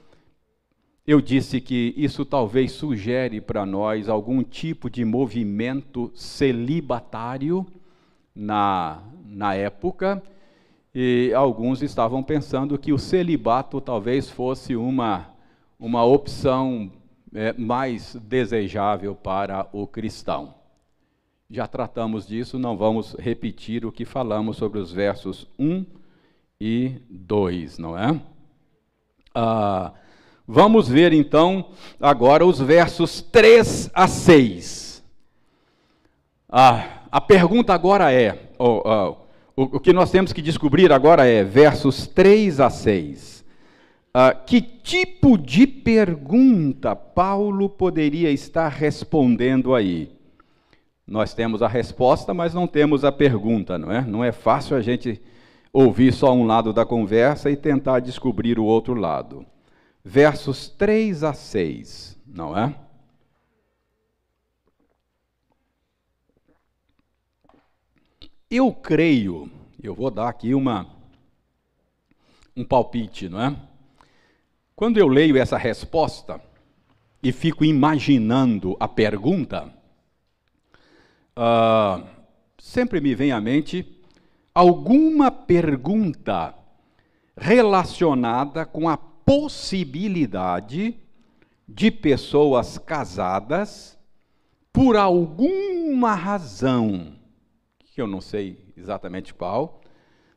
Eu 1.06 1.22
disse 1.22 1.58
que 1.58 1.94
isso 1.96 2.22
talvez 2.26 2.72
sugere 2.72 3.40
para 3.40 3.64
nós 3.64 4.10
algum 4.10 4.42
tipo 4.42 4.90
de 4.90 5.06
movimento 5.06 6.12
celibatário 6.14 7.66
na, 8.34 9.02
na 9.24 9.54
época, 9.54 10.22
e 10.94 11.32
alguns 11.34 11.82
estavam 11.82 12.22
pensando 12.22 12.78
que 12.78 12.92
o 12.92 12.98
celibato 12.98 13.80
talvez 13.80 14.30
fosse 14.30 14.74
uma, 14.74 15.28
uma 15.78 16.04
opção 16.04 16.90
é, 17.34 17.52
mais 17.52 18.14
desejável 18.14 19.14
para 19.14 19.68
o 19.72 19.86
cristão. 19.86 20.54
Já 21.50 21.66
tratamos 21.66 22.26
disso, 22.26 22.58
não 22.58 22.76
vamos 22.76 23.14
repetir 23.18 23.86
o 23.86 23.92
que 23.92 24.04
falamos 24.04 24.56
sobre 24.56 24.78
os 24.78 24.92
versos 24.92 25.46
1 25.58 25.84
e 26.60 27.00
2, 27.08 27.78
não 27.78 27.96
é? 27.96 28.20
Ah, 29.34 29.92
vamos 30.46 30.88
ver 30.88 31.12
então 31.12 31.70
agora 32.00 32.44
os 32.44 32.60
versos 32.60 33.22
3 33.22 33.90
a 33.94 34.08
6. 34.08 35.04
Ah, 36.48 37.02
a 37.10 37.20
pergunta 37.20 37.72
agora 37.72 38.12
é: 38.12 38.50
oh, 38.58 38.82
oh, 38.84 39.16
o, 39.58 39.62
o, 39.62 39.80
que 39.80 39.92
nós 39.92 40.12
temos 40.12 40.32
que 40.32 40.40
descobrir 40.40 40.92
agora 40.92 41.26
é, 41.26 41.42
versos 41.42 42.06
3 42.06 42.60
a 42.60 42.70
6. 42.70 43.44
Ah, 44.14 44.32
que 44.32 44.60
tipo 44.60 45.36
de 45.36 45.66
pergunta 45.66 46.94
Paulo 46.94 47.68
poderia 47.68 48.30
estar 48.30 48.68
respondendo 48.68 49.74
aí? 49.74 50.12
Nós 51.04 51.34
temos 51.34 51.60
a 51.60 51.66
resposta, 51.66 52.32
mas 52.32 52.54
não 52.54 52.68
temos 52.68 53.04
a 53.04 53.10
pergunta, 53.10 53.76
não 53.76 53.90
é? 53.90 54.02
Não 54.02 54.22
é 54.22 54.30
fácil 54.30 54.76
a 54.76 54.80
gente 54.80 55.20
ouvir 55.72 56.12
só 56.12 56.32
um 56.32 56.46
lado 56.46 56.72
da 56.72 56.86
conversa 56.86 57.50
e 57.50 57.56
tentar 57.56 57.98
descobrir 57.98 58.60
o 58.60 58.64
outro 58.64 58.94
lado. 58.94 59.44
Versos 60.04 60.68
3 60.68 61.24
a 61.24 61.32
6, 61.32 62.16
não 62.24 62.56
é? 62.56 62.76
Eu 68.50 68.72
creio, 68.72 69.50
eu 69.82 69.94
vou 69.94 70.10
dar 70.10 70.30
aqui 70.30 70.54
uma 70.54 70.86
um 72.56 72.64
palpite, 72.64 73.28
não 73.28 73.42
é? 73.42 73.54
Quando 74.74 74.96
eu 74.96 75.06
leio 75.06 75.36
essa 75.36 75.58
resposta 75.58 76.40
e 77.22 77.30
fico 77.30 77.62
imaginando 77.62 78.74
a 78.80 78.88
pergunta, 78.88 79.70
uh, 81.36 82.02
sempre 82.58 83.02
me 83.02 83.14
vem 83.14 83.32
à 83.32 83.40
mente 83.40 84.00
alguma 84.54 85.30
pergunta 85.30 86.54
relacionada 87.36 88.64
com 88.64 88.88
a 88.88 88.96
possibilidade 88.96 90.96
de 91.68 91.90
pessoas 91.90 92.78
casadas, 92.78 93.98
por 94.72 94.96
alguma 94.96 96.14
razão, 96.14 97.17
que 97.98 98.02
eu 98.02 98.06
não 98.06 98.20
sei 98.20 98.56
exatamente 98.76 99.34
qual, 99.34 99.80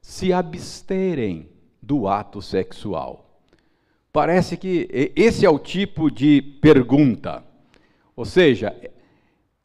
se 0.01 0.33
absterem 0.33 1.47
do 1.79 2.07
ato 2.07 2.41
sexual. 2.41 3.39
Parece 4.11 4.57
que 4.57 4.89
esse 5.15 5.45
é 5.45 5.49
o 5.49 5.59
tipo 5.59 6.09
de 6.09 6.41
pergunta. 6.41 7.43
Ou 8.15 8.25
seja, 8.25 8.75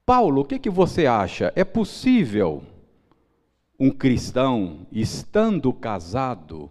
Paulo, 0.05 0.43
o 0.43 0.45
que, 0.45 0.59
que 0.59 0.69
você 0.69 1.07
acha? 1.07 1.51
É 1.57 1.65
possível 1.65 2.63
um 3.81 3.91
cristão, 3.91 4.87
estando 4.93 5.73
casado, 5.73 6.71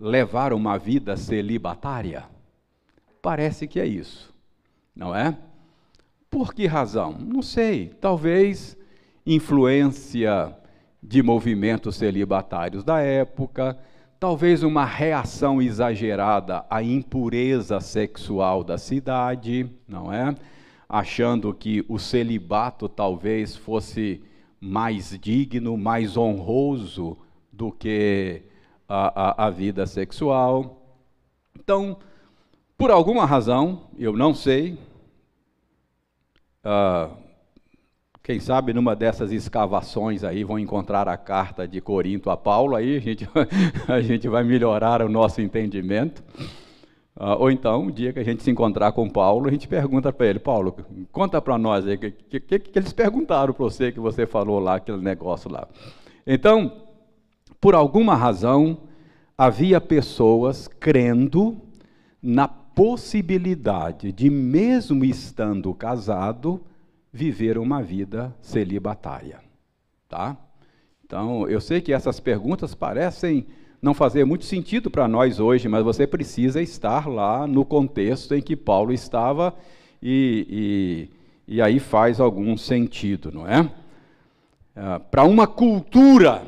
levar 0.00 0.52
uma 0.52 0.76
vida 0.76 1.16
celibatária? 1.16 2.24
Parece 3.22 3.68
que 3.68 3.78
é 3.78 3.86
isso, 3.86 4.34
não 4.92 5.14
é? 5.14 5.38
Por 6.28 6.52
que 6.52 6.66
razão? 6.66 7.12
Não 7.12 7.42
sei. 7.42 7.90
Talvez 8.00 8.76
influência 9.24 10.63
de 11.06 11.22
movimentos 11.22 11.96
celibatários 11.96 12.82
da 12.82 12.98
época, 13.00 13.78
talvez 14.18 14.62
uma 14.62 14.86
reação 14.86 15.60
exagerada 15.60 16.64
à 16.70 16.82
impureza 16.82 17.78
sexual 17.78 18.64
da 18.64 18.78
cidade, 18.78 19.70
não 19.86 20.10
é? 20.10 20.34
Achando 20.88 21.52
que 21.52 21.84
o 21.88 21.98
celibato 21.98 22.88
talvez 22.88 23.54
fosse 23.54 24.22
mais 24.58 25.18
digno, 25.20 25.76
mais 25.76 26.16
honroso 26.16 27.18
do 27.52 27.70
que 27.70 28.42
a, 28.88 29.44
a, 29.44 29.46
a 29.46 29.50
vida 29.50 29.86
sexual. 29.86 30.80
Então, 31.58 31.98
por 32.78 32.90
alguma 32.90 33.26
razão, 33.26 33.88
eu 33.98 34.16
não 34.16 34.32
sei, 34.32 34.78
uh, 36.64 37.23
quem 38.24 38.40
sabe 38.40 38.72
numa 38.72 38.96
dessas 38.96 39.30
escavações 39.30 40.24
aí 40.24 40.44
vão 40.44 40.58
encontrar 40.58 41.06
a 41.06 41.16
carta 41.16 41.68
de 41.68 41.78
Corinto 41.78 42.30
a 42.30 42.36
Paulo, 42.38 42.74
aí 42.74 42.96
a 42.96 42.98
gente, 42.98 43.28
a 43.86 44.00
gente 44.00 44.26
vai 44.28 44.42
melhorar 44.42 45.02
o 45.02 45.10
nosso 45.10 45.42
entendimento. 45.42 46.24
Uh, 47.14 47.36
ou 47.38 47.50
então, 47.50 47.82
um 47.82 47.90
dia 47.90 48.14
que 48.14 48.18
a 48.18 48.24
gente 48.24 48.42
se 48.42 48.50
encontrar 48.50 48.92
com 48.92 49.10
Paulo, 49.10 49.46
a 49.46 49.50
gente 49.50 49.68
pergunta 49.68 50.10
para 50.10 50.26
ele, 50.26 50.38
Paulo, 50.38 50.74
conta 51.12 51.40
para 51.40 51.58
nós 51.58 51.84
o 51.84 51.98
que, 51.98 52.40
que, 52.40 52.58
que, 52.58 52.78
eles 52.78 52.94
perguntaram 52.94 53.52
para 53.52 53.62
você 53.62 53.92
que 53.92 54.00
você 54.00 54.26
falou 54.26 54.58
lá, 54.58 54.76
aquele 54.76 55.02
negócio 55.02 55.52
lá. 55.52 55.68
Então, 56.26 56.72
por 57.60 57.74
alguma 57.74 58.14
razão, 58.14 58.78
havia 59.36 59.82
pessoas 59.82 60.66
crendo 60.66 61.60
na 62.22 62.48
possibilidade 62.48 64.10
de, 64.12 64.30
mesmo 64.30 65.04
estando 65.04 65.74
casado, 65.74 66.62
viver 67.14 67.56
uma 67.58 67.80
vida 67.80 68.34
celibatária. 68.42 69.38
Tá? 70.08 70.36
Então, 71.06 71.48
eu 71.48 71.60
sei 71.60 71.80
que 71.80 71.92
essas 71.92 72.18
perguntas 72.18 72.74
parecem 72.74 73.46
não 73.80 73.94
fazer 73.94 74.24
muito 74.24 74.44
sentido 74.44 74.90
para 74.90 75.06
nós 75.06 75.38
hoje, 75.38 75.68
mas 75.68 75.84
você 75.84 76.08
precisa 76.08 76.60
estar 76.60 77.08
lá 77.08 77.46
no 77.46 77.64
contexto 77.64 78.34
em 78.34 78.42
que 78.42 78.56
Paulo 78.56 78.92
estava 78.92 79.54
e, 80.02 81.08
e, 81.46 81.54
e 81.56 81.62
aí 81.62 81.78
faz 81.78 82.18
algum 82.18 82.56
sentido, 82.56 83.30
não 83.30 83.46
é? 83.46 83.70
Ah, 84.74 84.98
para 84.98 85.22
uma 85.22 85.46
cultura 85.46 86.42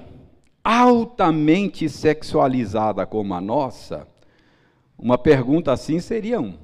altamente 0.64 1.88
sexualizada 1.88 3.06
como 3.06 3.34
a 3.34 3.40
nossa, 3.40 4.04
uma 4.98 5.16
pergunta 5.16 5.72
assim 5.72 6.00
seria 6.00 6.40
um, 6.40 6.54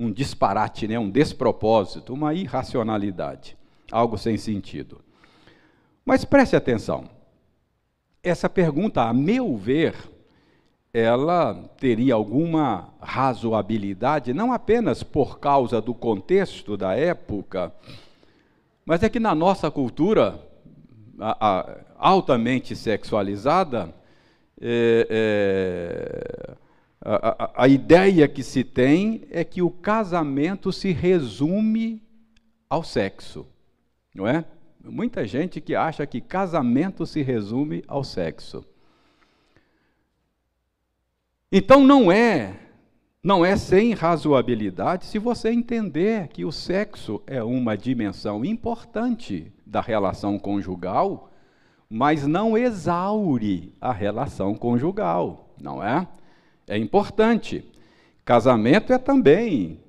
um 0.00 0.10
disparate, 0.10 0.88
né? 0.88 0.98
um 0.98 1.10
despropósito, 1.10 2.14
uma 2.14 2.32
irracionalidade, 2.32 3.54
algo 3.92 4.16
sem 4.16 4.38
sentido. 4.38 5.02
Mas 6.06 6.24
preste 6.24 6.56
atenção, 6.56 7.04
essa 8.22 8.48
pergunta, 8.48 9.02
a 9.02 9.12
meu 9.12 9.54
ver, 9.58 9.94
ela 10.92 11.54
teria 11.78 12.14
alguma 12.14 12.94
razoabilidade, 12.98 14.32
não 14.32 14.54
apenas 14.54 15.02
por 15.02 15.38
causa 15.38 15.82
do 15.82 15.92
contexto 15.92 16.78
da 16.78 16.94
época, 16.96 17.70
mas 18.86 19.02
é 19.02 19.08
que 19.10 19.20
na 19.20 19.34
nossa 19.34 19.70
cultura 19.70 20.40
a, 21.18 21.60
a, 21.60 21.76
altamente 21.98 22.74
sexualizada, 22.74 23.94
é, 24.58 25.06
é, 25.10 26.56
a, 27.02 27.64
a, 27.64 27.68
ideia 27.68 28.28
que 28.28 28.42
se 28.42 28.62
tem 28.62 29.22
é 29.30 29.42
que 29.42 29.62
o 29.62 29.70
casamento 29.70 30.70
se 30.70 30.92
resume 30.92 32.02
ao 32.68 32.84
sexo, 32.84 33.46
não 34.14 34.28
é? 34.28 34.44
Muita 34.84 35.26
gente 35.26 35.60
que 35.60 35.74
acha 35.74 36.06
que 36.06 36.20
casamento 36.20 37.06
se 37.06 37.22
resume 37.22 37.82
ao 37.88 38.04
sexo. 38.04 38.64
Então 41.50 41.86
não 41.86 42.12
é, 42.12 42.54
não 43.22 43.44
é 43.44 43.56
sem 43.56 43.92
razoabilidade 43.92 45.06
se 45.06 45.18
você 45.18 45.50
entender 45.50 46.28
que 46.28 46.44
o 46.44 46.52
sexo 46.52 47.22
é 47.26 47.42
uma 47.42 47.76
dimensão 47.76 48.44
importante 48.44 49.52
da 49.66 49.80
relação 49.80 50.38
conjugal, 50.38 51.30
mas 51.88 52.26
não 52.26 52.56
exaure 52.56 53.74
a 53.80 53.92
relação 53.92 54.54
conjugal, 54.54 55.54
não 55.60 55.82
é? 55.82 56.06
É 56.70 56.78
importante. 56.78 57.64
Casamento 58.24 58.92
é 58.92 58.98
também 58.98 59.80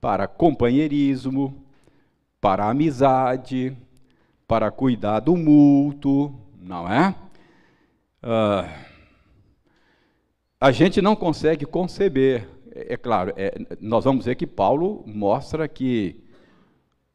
para 0.00 0.26
companheirismo, 0.26 1.62
para 2.40 2.68
amizade, 2.68 3.76
para 4.48 4.70
cuidar 4.70 5.20
do 5.20 5.36
mútuo, 5.36 6.34
não 6.58 6.90
é? 6.90 7.14
Uh, 8.22 8.68
a 10.58 10.72
gente 10.72 11.02
não 11.02 11.14
consegue 11.14 11.66
conceber. 11.66 12.48
É, 12.74 12.94
é 12.94 12.96
claro, 12.96 13.34
é, 13.36 13.54
nós 13.78 14.04
vamos 14.04 14.24
ver 14.24 14.34
que 14.34 14.46
Paulo 14.46 15.04
mostra 15.06 15.68
que 15.68 16.18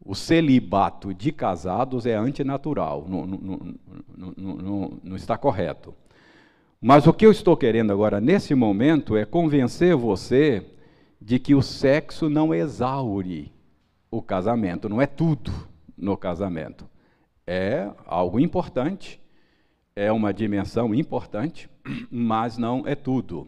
o 0.06 0.14
celibato 0.14 1.12
de 1.12 1.32
casados 1.32 2.06
é 2.06 2.14
antinatural, 2.14 3.06
não, 3.10 3.26
não, 3.26 3.76
não, 4.16 5.00
não 5.04 5.16
está 5.16 5.38
correto. 5.38 5.94
Mas 6.80 7.08
o 7.08 7.14
que 7.14 7.26
eu 7.26 7.32
estou 7.32 7.58
querendo 7.58 7.92
agora, 7.92 8.22
nesse 8.22 8.54
momento, 8.54 9.18
é 9.18 9.26
convencer 9.26 9.96
você 9.96 10.64
de 11.20 11.40
que 11.40 11.56
o 11.56 11.62
sexo 11.62 12.30
não 12.30 12.54
exaure 12.54 13.52
o 14.12 14.22
casamento, 14.22 14.88
não 14.88 15.02
é 15.02 15.08
tudo 15.08 15.52
no 15.98 16.16
casamento. 16.16 16.88
É 17.46 17.90
algo 18.06 18.40
importante, 18.40 19.20
é 19.96 20.12
uma 20.12 20.32
dimensão 20.32 20.94
importante, 20.94 21.68
mas 22.12 22.58
não 22.58 22.88
é 22.88 22.94
tudo. 22.94 23.48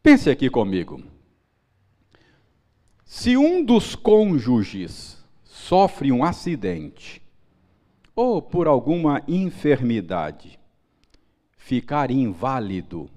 Pense 0.00 0.30
aqui 0.30 0.48
comigo. 0.48 1.02
Se 3.04 3.36
um 3.36 3.64
dos 3.64 3.94
cônjuges 3.94 5.22
sofre 5.42 6.12
um 6.12 6.22
acidente 6.22 7.20
ou 8.14 8.40
por 8.40 8.66
alguma 8.66 9.22
enfermidade, 9.26 10.58
ficar 11.64 12.10
inválido 12.10 13.08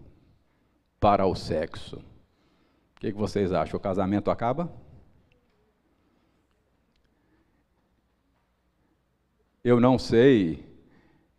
para 1.01 1.25
o 1.25 1.36
sexo. 1.36 1.97
O 1.97 2.99
que, 3.01 3.12
vocês 3.12 3.51
acham? 3.51 3.77
O 3.77 3.81
casamento 3.81 4.31
acaba? 4.31 4.71
Eu 9.62 9.81
não 9.81 9.99
sei, 9.99 10.63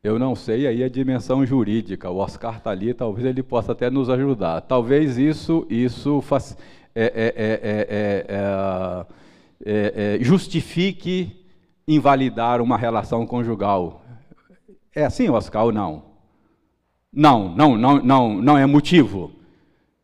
eu 0.04 0.18
não 0.18 0.34
sei 0.34 0.66
aí 0.66 0.84
a 0.84 0.88
dimensão 0.88 1.46
jurídica. 1.46 2.10
O 2.10 2.18
Oscar 2.18 2.58
está 2.58 2.72
ali, 2.72 2.92
talvez 2.92 3.26
ele 3.26 3.42
possa 3.42 3.72
até 3.72 3.88
nos 3.88 4.10
ajudar. 4.10 4.60
Talvez 4.60 5.16
isso, 5.16 5.66
isso 5.70 6.20
faz, 6.20 6.58
é, 6.94 7.06
é, 8.04 9.06
é, 9.64 10.18
justifique 10.22 11.46
invalidar 11.86 12.60
uma 12.60 12.76
relação 12.76 13.26
conjugal. 13.26 14.04
É 14.94 15.06
assim, 15.06 15.30
Oscar, 15.30 15.64
ou 15.64 15.72
não? 15.72 16.07
Não, 17.12 17.54
não, 17.54 17.76
não, 17.76 18.02
não, 18.02 18.42
não 18.42 18.58
é 18.58 18.66
motivo. 18.66 19.32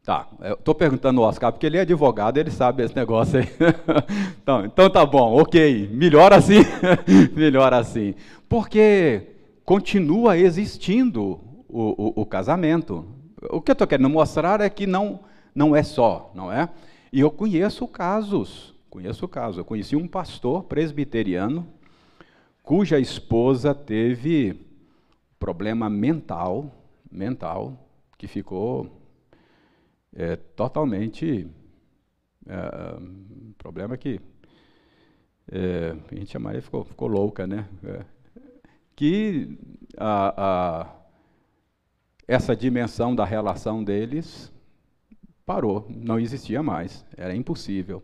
Tá, 0.04 0.28
estou 0.42 0.74
perguntando 0.74 1.22
ao 1.22 1.28
Oscar, 1.28 1.50
porque 1.50 1.64
ele 1.64 1.78
é 1.78 1.80
advogado, 1.80 2.36
ele 2.36 2.50
sabe 2.50 2.82
esse 2.82 2.94
negócio 2.94 3.38
aí. 3.38 3.48
então, 4.42 4.64
então 4.66 4.90
tá 4.90 5.04
bom, 5.06 5.40
ok, 5.40 5.88
melhor 5.92 6.30
assim, 6.32 6.60
melhor 7.34 7.72
assim. 7.72 8.14
Porque 8.46 9.28
continua 9.64 10.36
existindo 10.36 11.40
o, 11.66 12.12
o, 12.18 12.22
o 12.22 12.26
casamento. 12.26 13.06
O 13.50 13.62
que 13.62 13.70
eu 13.70 13.74
estou 13.74 13.86
querendo 13.86 14.10
mostrar 14.10 14.60
é 14.60 14.68
que 14.68 14.86
não, 14.86 15.20
não 15.54 15.74
é 15.74 15.82
só, 15.82 16.30
não 16.34 16.52
é? 16.52 16.68
E 17.10 17.20
eu 17.20 17.30
conheço 17.30 17.88
casos, 17.88 18.74
conheço 18.90 19.26
casos. 19.26 19.56
Eu 19.56 19.64
conheci 19.64 19.96
um 19.96 20.06
pastor 20.06 20.64
presbiteriano 20.64 21.66
cuja 22.62 22.98
esposa 22.98 23.74
teve 23.74 24.60
problema 25.38 25.88
mental, 25.88 26.83
mental 27.14 27.78
que 28.18 28.26
ficou 28.26 29.00
é, 30.14 30.36
totalmente. 30.36 31.48
É, 32.46 33.24
problema 33.56 33.96
que 33.96 34.20
é, 35.50 35.96
a 36.10 36.14
gente 36.14 36.30
chamaria 36.30 36.60
ficou, 36.60 36.84
ficou 36.84 37.08
louca, 37.08 37.46
né? 37.46 37.68
É, 37.84 38.04
que 38.96 39.58
a, 39.96 40.34
a, 40.36 40.96
essa 42.28 42.54
dimensão 42.54 43.14
da 43.14 43.24
relação 43.24 43.82
deles 43.82 44.52
parou, 45.44 45.86
não 45.90 46.18
existia 46.18 46.62
mais, 46.62 47.04
era 47.16 47.34
impossível. 47.34 48.02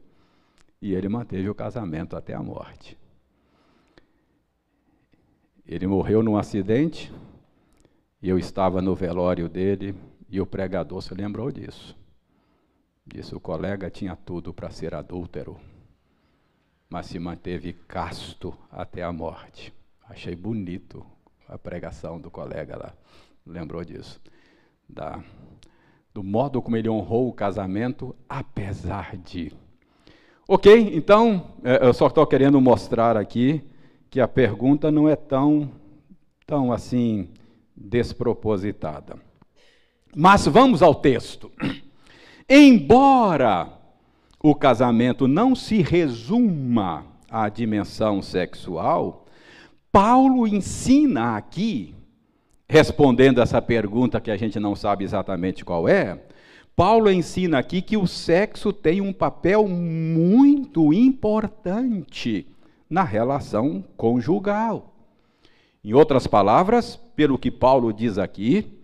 E 0.81 0.95
ele 0.95 1.09
manteve 1.09 1.49
o 1.49 1.55
casamento 1.55 2.17
até 2.17 2.35
a 2.35 2.43
morte. 2.43 2.99
Ele 5.67 5.87
morreu 5.87 6.23
num 6.23 6.37
acidente, 6.37 7.13
e 8.23 8.29
eu 8.29 8.39
estava 8.39 8.83
no 8.83 8.95
velório 8.95 9.49
dele 9.49 9.95
E 10.29 10.41
o 10.41 10.47
pregador 10.47 11.03
se 11.03 11.13
lembrou 11.13 11.51
disso. 11.51 11.97
Disse: 13.05 13.35
o 13.35 13.41
colega 13.41 13.91
tinha 13.91 14.15
tudo 14.15 14.55
para 14.55 14.71
ser 14.71 14.95
adúltero, 14.95 15.57
mas 16.89 17.07
se 17.07 17.19
manteve 17.19 17.73
casto 17.73 18.55
até 18.71 19.03
a 19.03 19.13
morte. 19.13 19.75
Achei 20.09 20.37
bonito 20.37 21.05
a 21.49 21.59
pregação 21.59 22.21
do 22.21 22.31
colega 22.31 22.77
lá. 22.77 22.95
Lembrou 23.45 23.85
disso? 23.85 24.21
Da, 24.89 25.21
do 26.15 26.23
modo 26.23 26.63
como 26.63 26.77
ele 26.77 26.89
honrou 26.89 27.29
o 27.29 27.33
casamento, 27.33 28.15
apesar 28.29 29.17
de. 29.17 29.53
Ok, 30.47 30.97
então, 30.97 31.55
é, 31.65 31.85
eu 31.85 31.93
só 31.93 32.07
estou 32.07 32.27
querendo 32.27 32.61
mostrar 32.61 33.17
aqui 33.17 33.63
que 34.09 34.21
a 34.21 34.29
pergunta 34.29 34.91
não 34.91 35.09
é 35.09 35.17
tão, 35.17 35.71
tão 36.47 36.73
assim 36.73 37.29
despropositada. 37.77 39.17
Mas 40.15 40.47
vamos 40.47 40.83
ao 40.83 40.95
texto. 40.95 41.51
Embora 42.49 43.73
o 44.43 44.55
casamento 44.55 45.29
não 45.29 45.55
se 45.55 45.83
resuma 45.83 47.07
à 47.31 47.49
dimensão 47.49 48.21
sexual, 48.21 49.27
Paulo 49.93 50.47
ensina 50.47 51.37
aqui, 51.37 51.95
respondendo 52.69 53.41
essa 53.41 53.61
pergunta 53.61 54.21
que 54.21 54.31
a 54.31 54.37
gente 54.37 54.59
não 54.59 54.75
sabe 54.75 55.05
exatamente 55.05 55.65
qual 55.65 55.89
é, 55.89 56.21
Paulo 56.75 57.11
ensina 57.11 57.59
aqui 57.59 57.83
que 57.83 57.97
o 57.97 58.07
sexo 58.07 58.73
tem 58.73 59.01
um 59.01 59.13
papel 59.13 59.69
muito 59.69 60.93
importante 60.95 62.47
na 62.89 63.05
relação 63.05 63.85
conjugal. 63.97 64.90
Em 65.83 65.95
outras 65.95 66.27
palavras, 66.27 66.97
pelo 67.17 67.39
que 67.39 67.51
Paulo 67.51 67.93
diz 67.93 68.19
aqui, 68.19 68.81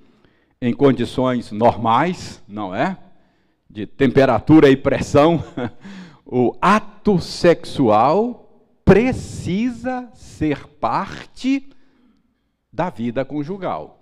em 0.60 0.72
condições 0.72 1.52
normais, 1.52 2.42
não 2.48 2.74
é? 2.74 2.96
De 3.68 3.86
temperatura 3.86 4.70
e 4.70 4.76
pressão, 4.76 5.44
o 6.24 6.56
ato 6.60 7.18
sexual 7.20 8.64
precisa 8.84 10.08
ser 10.14 10.66
parte 10.66 11.68
da 12.72 12.88
vida 12.88 13.24
conjugal. 13.24 13.96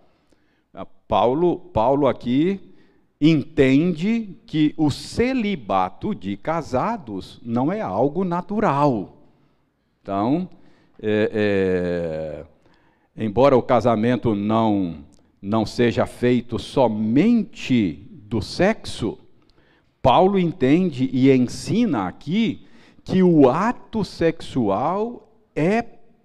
Paulo, 1.09 1.59
Paulo 1.59 2.07
aqui 2.07 2.74
entende 3.20 4.38
que 4.46 4.74
o 4.76 4.90
celibato 4.90 6.14
de 6.14 6.37
casados 6.37 7.40
não 7.42 7.72
é 7.72 7.80
algo 7.80 8.24
natural. 8.24 9.16
Então, 10.02 10.48
é, 11.00 11.30
é, 11.33 12.46
embora 13.16 13.57
o 13.57 13.62
casamento 13.62 14.35
não, 14.35 15.05
não 15.40 15.64
seja 15.64 16.07
feito 16.07 16.59
somente 16.59 18.09
do 18.11 18.42
sexo, 18.42 19.18
Paulo 20.03 20.38
entende 20.38 21.09
e 21.12 21.31
ensina 21.31 22.07
aqui 22.07 22.66
que 23.05 23.22
o 23.22 23.48
ato 23.48 24.05
sexual 24.05 25.33
é 25.55 25.83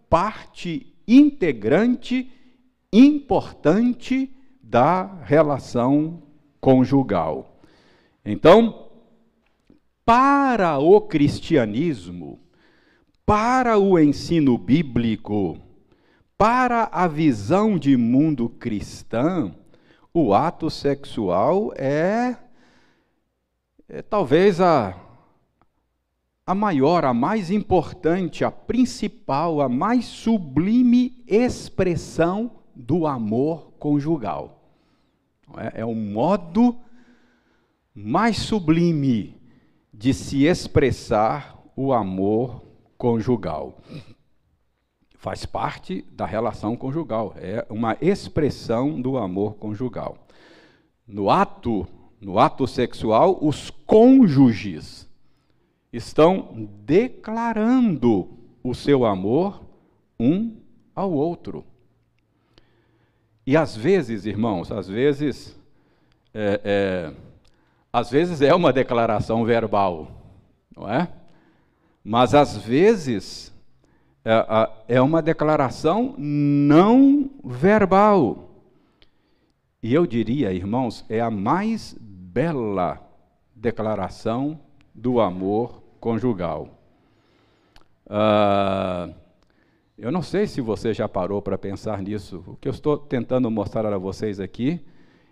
parte 0.10 0.94
integrante, 1.08 2.30
importante 2.92 4.30
da 4.62 5.22
relação 5.24 6.22
conjugal. 6.60 7.60
Então, 8.26 8.88
para 10.06 10.78
o 10.80 11.00
cristianismo, 11.02 12.40
para 13.26 13.78
o 13.78 14.00
ensino 14.00 14.58
bíblico, 14.58 15.58
para 16.40 16.88
a 16.90 17.06
visão 17.06 17.78
de 17.78 17.98
mundo 17.98 18.48
cristã, 18.48 19.54
o 20.14 20.34
ato 20.34 20.70
sexual 20.70 21.74
é, 21.76 22.38
é 23.90 24.02
talvez 24.02 24.62
a 24.62 24.96
a 26.46 26.56
maior, 26.56 27.06
a 27.06 27.14
mais 27.14 27.52
importante, 27.52 28.44
a 28.44 28.50
principal, 28.50 29.62
a 29.62 29.70
mais 29.70 30.06
sublime 30.06 31.24
expressão 31.28 32.50
do 32.74 33.06
amor 33.06 33.74
conjugal. 33.78 34.64
É, 35.58 35.82
é 35.82 35.86
o 35.86 35.94
modo 35.94 36.76
mais 37.94 38.38
sublime 38.38 39.40
de 39.94 40.12
se 40.12 40.46
expressar 40.46 41.62
o 41.76 41.94
amor 41.94 42.64
conjugal. 42.98 43.78
Faz 45.20 45.46
parte 45.46 46.02
da 46.14 46.26
relação 46.26 46.78
conjugal, 46.78 47.34
é 47.36 47.66
uma 47.70 47.98
expressão 48.00 49.02
do 49.02 49.18
amor 49.18 49.56
conjugal. 49.56 50.18
No 51.06 51.30
ato, 51.30 51.86
no 52.22 52.40
ato 52.40 52.66
sexual, 52.66 53.38
os 53.42 53.70
cônjuges 53.70 55.10
estão 55.92 56.70
declarando 56.86 58.30
o 58.64 58.74
seu 58.74 59.04
amor 59.04 59.62
um 60.18 60.56
ao 60.96 61.12
outro. 61.12 61.66
E 63.46 63.58
às 63.58 63.76
vezes, 63.76 64.26
irmãos, 64.26 64.72
às 64.72 64.88
vezes, 64.88 65.60
é, 66.34 66.62
é, 66.64 67.14
às 67.92 68.10
vezes 68.10 68.42
é 68.42 68.56
uma 68.56 68.72
declaração 68.72 69.44
verbal, 69.44 70.10
não 70.74 70.90
é? 70.90 71.10
Mas 72.02 72.34
às 72.34 72.56
vezes 72.56 73.54
é, 74.30 74.96
é 74.96 75.02
uma 75.02 75.22
declaração 75.22 76.14
não 76.18 77.32
verbal. 77.44 78.50
E 79.82 79.94
eu 79.94 80.06
diria, 80.06 80.54
irmãos, 80.54 81.04
é 81.10 81.20
a 81.20 81.32
mais 81.32 81.96
bela 82.00 83.02
declaração 83.56 84.60
do 84.94 85.20
amor 85.20 85.82
conjugal. 86.00 86.70
Uh, 88.06 89.14
eu 89.98 90.12
não 90.12 90.22
sei 90.22 90.46
se 90.46 90.62
você 90.62 90.94
já 90.94 91.10
parou 91.10 91.42
para 91.42 91.58
pensar 91.58 92.02
nisso. 92.02 92.44
O 92.46 92.56
que 92.56 92.68
eu 92.68 92.72
estou 92.72 92.98
tentando 92.98 93.50
mostrar 93.50 93.92
a 93.92 93.98
vocês 93.98 94.40
aqui 94.40 94.80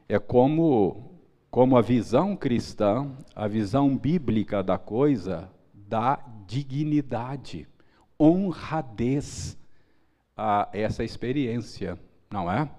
é 0.09 0.17
como, 0.17 1.11
como 1.51 1.77
a 1.77 1.81
visão 1.81 2.35
cristã, 2.35 3.11
a 3.35 3.47
visão 3.47 3.95
bíblica 3.95 4.63
da 4.63 4.77
coisa, 4.77 5.49
dá 5.73 6.19
dignidade, 6.47 7.67
honradez 8.19 9.57
a 10.35 10.69
essa 10.73 11.03
experiência, 11.03 11.97
não 12.31 12.51
é? 12.51 12.69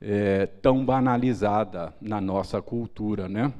é 0.00 0.46
tão 0.46 0.84
banalizada 0.84 1.94
na 2.00 2.20
nossa 2.20 2.60
cultura, 2.60 3.28
né? 3.28 3.52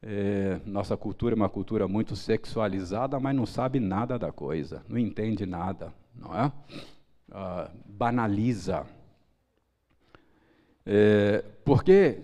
É, 0.00 0.60
nossa 0.64 0.96
cultura 0.96 1.34
é 1.34 1.36
uma 1.36 1.48
cultura 1.48 1.88
muito 1.88 2.14
sexualizada, 2.14 3.18
mas 3.18 3.34
não 3.34 3.44
sabe 3.44 3.80
nada 3.80 4.18
da 4.18 4.30
coisa, 4.30 4.84
não 4.88 4.96
entende 4.96 5.44
nada, 5.44 5.92
não 6.14 6.34
é? 6.34 6.52
Ah, 7.30 7.70
banaliza. 7.84 8.86
É, 10.86 11.44
porque 11.64 12.20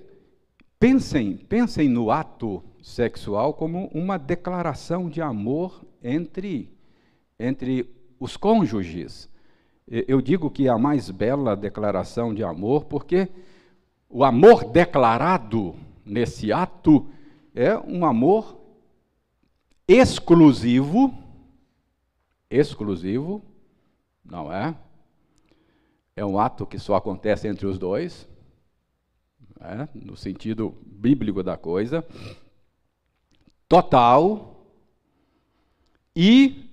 pensem, 0.79 1.37
pensem 1.37 1.89
no 1.89 2.11
ato 2.11 2.63
sexual 2.83 3.53
como 3.55 3.89
uma 3.89 4.17
declaração 4.17 5.11
de 5.11 5.21
amor 5.21 5.85
entre, 6.03 6.74
entre 7.39 7.89
os 8.19 8.37
cônjuges. 8.37 9.29
Eu 9.87 10.21
digo 10.21 10.51
que 10.51 10.67
é 10.67 10.71
a 10.71 10.79
mais 10.79 11.11
bela 11.11 11.57
declaração 11.57 12.33
de 12.35 12.43
amor, 12.43 12.87
porque 12.87 13.29
o 14.09 14.25
amor 14.25 14.65
declarado 14.65 15.75
nesse 16.05 16.53
ato 16.53 17.07
é 17.55 17.77
um 17.77 18.05
amor 18.05 18.61
exclusivo, 19.87 21.13
exclusivo, 22.51 23.43
não 24.25 24.53
é? 24.53 24.75
É 26.17 26.25
um 26.25 26.39
ato 26.39 26.67
que 26.67 26.79
só 26.79 26.95
acontece 26.95 27.49
entre 27.49 27.67
os 27.67 27.79
dois, 27.79 28.29
é? 29.61 29.89
no 29.95 30.17
sentido 30.17 30.75
bíblico 30.87 31.43
da 31.43 31.57
coisa, 31.57 32.07
total 33.69 34.65
e 36.15 36.64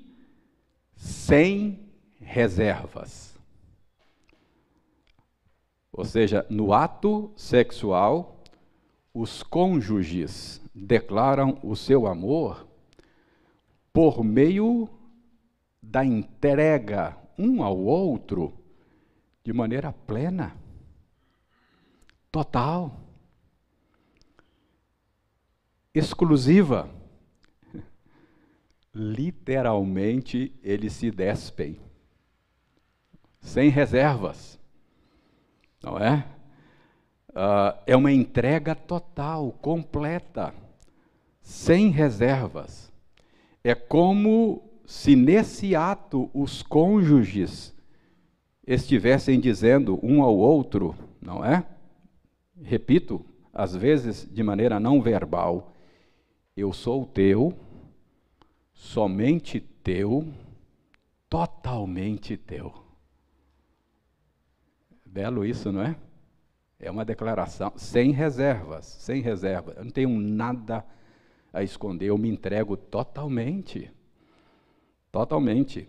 sem 1.01 1.79
reservas. 2.19 3.35
Ou 5.91 6.05
seja, 6.05 6.45
no 6.47 6.71
ato 6.71 7.31
sexual, 7.35 8.43
os 9.11 9.41
cônjuges 9.41 10.61
declaram 10.73 11.57
o 11.63 11.75
seu 11.75 12.05
amor 12.05 12.67
por 13.91 14.23
meio 14.23 14.87
da 15.81 16.05
entrega 16.05 17.17
um 17.37 17.63
ao 17.63 17.77
outro 17.77 18.53
de 19.43 19.51
maneira 19.51 19.91
plena, 19.91 20.55
total, 22.31 22.95
exclusiva. 25.95 27.00
Literalmente, 28.93 30.53
eles 30.61 30.93
se 30.93 31.09
despem, 31.11 31.79
sem 33.39 33.69
reservas, 33.69 34.59
não 35.81 35.97
é? 35.97 36.25
uh, 37.31 37.77
é 37.85 37.95
uma 37.95 38.11
entrega 38.11 38.75
total, 38.75 39.51
completa, 39.61 40.53
sem 41.41 41.89
reservas. 41.89 42.91
É 43.63 43.73
como 43.75 44.63
se 44.85 45.15
nesse 45.15 45.75
ato 45.75 46.29
os 46.33 46.61
cônjuges 46.61 47.75
estivessem 48.65 49.39
dizendo 49.39 49.99
um 50.03 50.21
ao 50.21 50.35
outro, 50.35 50.95
não 51.21 51.43
é? 51.43 51.65
Repito, 52.61 53.25
às 53.53 53.75
vezes 53.75 54.27
de 54.29 54.43
maneira 54.43 54.79
não 54.79 55.01
verbal, 55.01 55.73
eu 56.55 56.71
sou 56.71 57.05
teu, 57.05 57.53
somente 58.81 59.59
teu, 59.59 60.27
totalmente 61.29 62.35
teu. 62.35 62.73
Belo 65.05 65.45
isso, 65.45 65.71
não 65.71 65.83
é? 65.83 65.95
É 66.79 66.89
uma 66.89 67.05
declaração 67.05 67.71
sem 67.75 68.11
reservas, 68.11 68.87
sem 68.87 69.21
reserva. 69.21 69.73
Eu 69.77 69.85
não 69.85 69.91
tenho 69.91 70.09
nada 70.09 70.83
a 71.53 71.61
esconder, 71.61 72.07
eu 72.07 72.17
me 72.17 72.27
entrego 72.27 72.75
totalmente. 72.75 73.91
Totalmente. 75.11 75.87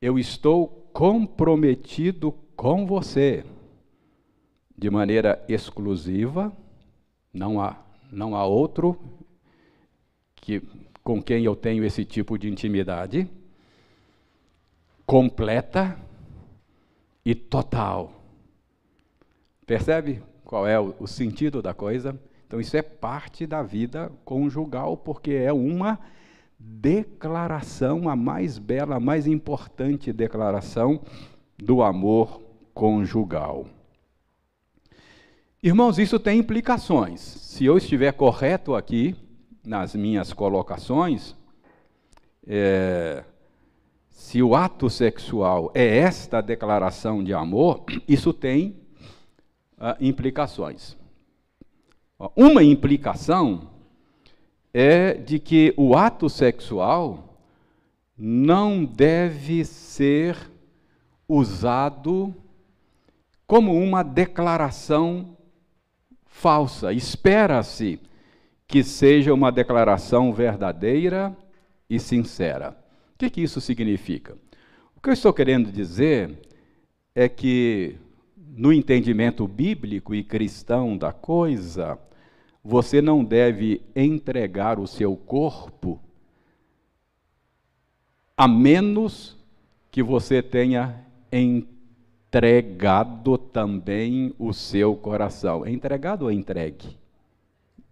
Eu 0.00 0.16
estou 0.16 0.68
comprometido 0.92 2.30
com 2.54 2.86
você 2.86 3.44
de 4.78 4.88
maneira 4.88 5.44
exclusiva, 5.48 6.56
não 7.34 7.60
há 7.60 7.76
não 8.12 8.34
há 8.34 8.44
outro 8.44 8.98
que 10.36 10.62
com 11.02 11.22
quem 11.22 11.44
eu 11.44 11.56
tenho 11.56 11.84
esse 11.84 12.04
tipo 12.04 12.38
de 12.38 12.48
intimidade 12.48 13.28
completa 15.10 15.98
e 17.24 17.34
total. 17.34 18.22
Percebe 19.66 20.22
qual 20.44 20.66
é 20.66 20.78
o, 20.78 21.06
sentido 21.06 21.60
da 21.60 21.74
coisa? 21.74 22.16
Então, 22.46 22.60
isso 22.60 22.76
é 22.76 22.82
parte 22.82 23.46
da 23.46 23.62
vida 23.62 24.12
conjugal, 24.24 24.96
porque 24.96 25.32
é 25.32 25.52
uma 25.52 25.98
declaração, 26.58 28.08
a 28.08 28.14
mais 28.14 28.58
bela, 28.58 28.96
a 28.96 29.00
mais 29.00 29.26
importante 29.26 30.12
declaração 30.12 31.00
do 31.58 31.82
amor 31.82 32.40
conjugal. 32.72 33.66
Irmãos, 35.62 35.98
isso 35.98 36.18
tem 36.18 36.38
implicações. 36.38 37.20
Se 37.20 37.64
eu 37.64 37.76
estiver 37.76 38.12
correto 38.12 38.74
aqui 38.74 39.16
nas 39.64 39.94
minhas 39.94 40.32
colocações, 40.32 41.36
é, 42.46 43.24
se 44.08 44.42
o 44.42 44.54
ato 44.54 44.90
sexual 44.90 45.70
é 45.74 45.98
esta 45.98 46.40
declaração 46.40 47.24
de 47.24 47.32
amor, 47.32 47.84
isso 48.06 48.32
tem 48.32 48.76
uh, 49.78 49.96
implicações. 50.00 50.96
Uma 52.36 52.62
implicação 52.62 53.70
é 54.74 55.14
de 55.14 55.38
que 55.38 55.72
o 55.76 55.96
ato 55.96 56.28
sexual 56.28 57.38
não 58.16 58.84
deve 58.84 59.64
ser 59.64 60.36
usado 61.26 62.34
como 63.46 63.74
uma 63.74 64.02
declaração 64.02 65.36
falsa. 66.26 66.92
Espera-se 66.92 67.98
que 68.70 68.84
seja 68.84 69.34
uma 69.34 69.50
declaração 69.50 70.32
verdadeira 70.32 71.36
e 71.88 71.98
sincera. 71.98 72.70
O 73.14 73.18
que, 73.18 73.28
que 73.28 73.42
isso 73.42 73.60
significa? 73.60 74.36
O 74.96 75.00
que 75.00 75.08
eu 75.08 75.12
estou 75.12 75.32
querendo 75.32 75.72
dizer 75.72 76.38
é 77.12 77.28
que, 77.28 77.96
no 78.36 78.72
entendimento 78.72 79.46
bíblico 79.48 80.14
e 80.14 80.22
cristão 80.22 80.96
da 80.96 81.12
coisa, 81.12 81.98
você 82.62 83.02
não 83.02 83.24
deve 83.24 83.82
entregar 83.96 84.78
o 84.78 84.86
seu 84.86 85.16
corpo 85.16 85.98
a 88.36 88.46
menos 88.46 89.36
que 89.90 90.02
você 90.02 90.40
tenha 90.40 91.04
entregado 91.32 93.36
também 93.36 94.32
o 94.38 94.52
seu 94.52 94.94
coração. 94.94 95.66
É 95.66 95.70
entregado 95.70 96.22
ou 96.22 96.30
é 96.30 96.34
entregue? 96.34 96.99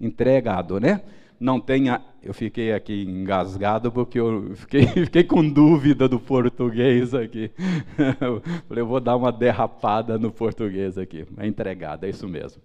Entregado, 0.00 0.78
né? 0.78 1.02
Não 1.40 1.60
tenha. 1.60 2.02
Eu 2.22 2.34
fiquei 2.34 2.72
aqui 2.72 3.04
engasgado 3.04 3.92
porque 3.92 4.18
eu 4.18 4.54
fiquei, 4.56 4.86
fiquei 5.06 5.24
com 5.24 5.48
dúvida 5.48 6.08
do 6.08 6.18
português 6.18 7.14
aqui. 7.14 7.50
Falei, 8.68 8.82
eu 8.82 8.86
vou 8.86 9.00
dar 9.00 9.16
uma 9.16 9.30
derrapada 9.30 10.18
no 10.18 10.32
português 10.32 10.98
aqui. 10.98 11.24
É 11.36 11.46
entregado, 11.46 12.04
é 12.04 12.10
isso 12.10 12.28
mesmo. 12.28 12.60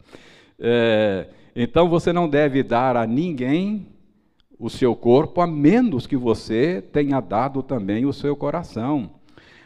É, 0.60 1.28
então 1.56 1.88
você 1.88 2.12
não 2.12 2.28
deve 2.28 2.64
dar 2.64 2.98
a 2.98 3.06
ninguém 3.06 3.88
o 4.58 4.70
seu 4.70 4.96
corpo, 4.96 5.42
a 5.42 5.48
menos 5.48 6.08
que 6.08 6.16
você 6.16 6.82
tenha 6.82 7.20
dado 7.20 7.62
também 7.62 8.06
o 8.06 8.14
seu 8.14 8.36
coração. 8.36 9.12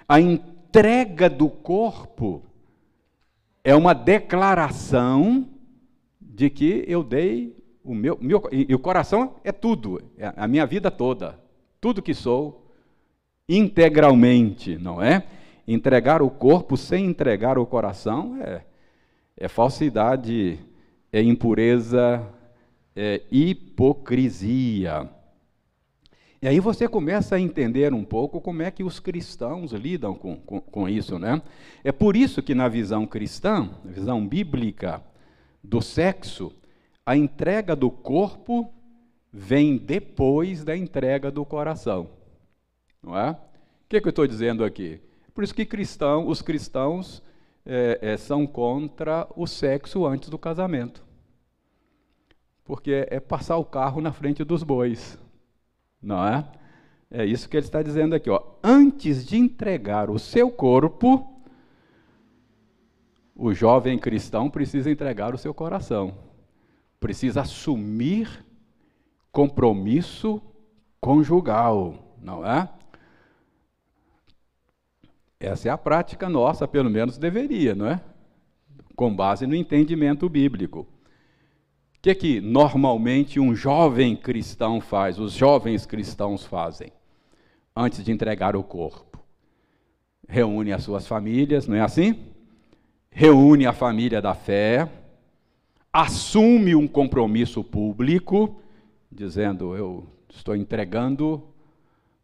A 0.07 0.19
entrega 0.19 1.29
do 1.29 1.49
corpo 1.49 2.43
é 3.63 3.75
uma 3.75 3.93
declaração 3.93 5.47
de 6.19 6.49
que 6.49 6.83
eu 6.87 7.03
dei 7.03 7.56
o 7.87 7.95
meu, 7.95 8.17
meu 8.21 8.43
e, 8.51 8.73
o 8.73 8.79
coração 8.79 9.35
é 9.43 9.51
tudo, 9.51 10.01
é 10.17 10.33
a 10.35 10.47
minha 10.47 10.65
vida 10.65 10.91
toda, 10.91 11.39
tudo 11.79 12.01
que 12.01 12.13
sou, 12.13 12.71
integralmente, 13.47 14.77
não 14.77 15.01
é? 15.01 15.23
Entregar 15.67 16.21
o 16.21 16.29
corpo 16.29 16.77
sem 16.77 17.05
entregar 17.05 17.57
o 17.57 17.65
coração 17.65 18.37
é, 18.41 18.61
é 19.35 19.47
falsidade 19.47 20.59
é 21.11 21.21
impureza, 21.21 22.27
é 22.95 23.21
hipocrisia. 23.31 25.09
E 26.41 26.47
aí 26.47 26.59
você 26.59 26.87
começa 26.87 27.35
a 27.35 27.39
entender 27.39 27.93
um 27.93 28.03
pouco 28.03 28.39
como 28.39 28.61
é 28.61 28.69
que 28.69 28.83
os 28.83 28.99
cristãos 28.99 29.71
lidam 29.71 30.13
com, 30.13 30.35
com, 30.35 30.61
com 30.61 30.87
isso, 30.87 31.17
né? 31.17 31.41
É 31.83 31.91
por 31.91 32.15
isso 32.15 32.43
que 32.43 32.53
na 32.53 32.67
visão 32.67 33.07
cristã, 33.07 33.69
visão 33.83 34.25
bíblica 34.25 35.01
do 35.63 35.81
sexo, 35.81 36.53
a 37.07 37.15
entrega 37.15 37.73
do 37.73 37.89
corpo 37.89 38.69
vem 39.31 39.77
depois 39.77 40.65
da 40.65 40.75
entrega 40.75 41.31
do 41.31 41.45
coração. 41.45 42.09
Não 43.01 43.17
é? 43.17 43.31
O 43.31 43.37
que, 43.87 44.01
que 44.01 44.07
eu 44.07 44.09
estou 44.09 44.27
dizendo 44.27 44.61
aqui? 44.65 44.99
Por 45.33 45.41
isso 45.41 45.55
que 45.55 45.65
cristão, 45.65 46.27
os 46.27 46.41
cristãos 46.41 47.23
é, 47.65 47.97
é, 48.01 48.17
são 48.17 48.45
contra 48.45 49.25
o 49.37 49.47
sexo 49.47 50.05
antes 50.05 50.27
do 50.27 50.37
casamento. 50.37 51.01
Porque 52.65 53.07
é 53.09 53.21
passar 53.21 53.55
o 53.55 53.63
carro 53.63 54.01
na 54.01 54.11
frente 54.11 54.43
dos 54.43 54.61
bois, 54.61 55.17
não 56.01 56.27
é? 56.27 56.45
É 57.09 57.23
isso 57.23 57.47
que 57.47 57.55
ele 57.55 57.65
está 57.65 57.81
dizendo 57.81 58.15
aqui. 58.15 58.29
Ó. 58.29 58.43
Antes 58.61 59.25
de 59.25 59.37
entregar 59.37 60.09
o 60.09 60.19
seu 60.19 60.51
corpo, 60.51 61.41
o 63.33 63.53
jovem 63.53 63.97
cristão 63.97 64.49
precisa 64.49 64.91
entregar 64.91 65.33
o 65.33 65.37
seu 65.37 65.53
coração. 65.53 66.27
Precisa 66.99 67.41
assumir 67.41 68.45
compromisso 69.31 70.41
conjugal, 70.99 72.17
não 72.21 72.45
é? 72.45 72.69
Essa 75.39 75.69
é 75.69 75.71
a 75.71 75.77
prática 75.77 76.27
nossa, 76.27 76.67
pelo 76.67 76.89
menos 76.89 77.17
deveria, 77.17 77.75
não 77.75 77.87
é? 77.87 78.01
Com 78.95 79.15
base 79.15 79.45
no 79.45 79.53
entendimento 79.53 80.27
bíblico. 80.27 80.79
O 80.79 80.87
que, 82.01 82.15
que 82.15 82.41
normalmente 82.41 83.39
um 83.39 83.53
jovem 83.53 84.15
cristão 84.15 84.81
faz, 84.81 85.19
os 85.19 85.33
jovens 85.33 85.85
cristãos 85.85 86.43
fazem, 86.43 86.91
antes 87.75 88.03
de 88.03 88.11
entregar 88.11 88.55
o 88.55 88.63
corpo? 88.63 89.23
Reúne 90.27 90.73
as 90.73 90.83
suas 90.83 91.07
famílias, 91.07 91.67
não 91.67 91.75
é 91.75 91.81
assim? 91.81 92.25
Reúne 93.11 93.65
a 93.65 93.73
família 93.73 94.21
da 94.21 94.33
fé, 94.33 94.89
assume 95.97 96.75
um 96.75 96.87
compromisso 96.87 97.63
público, 97.63 98.61
dizendo: 99.11 99.75
Eu 99.75 100.05
estou 100.29 100.55
entregando 100.55 101.43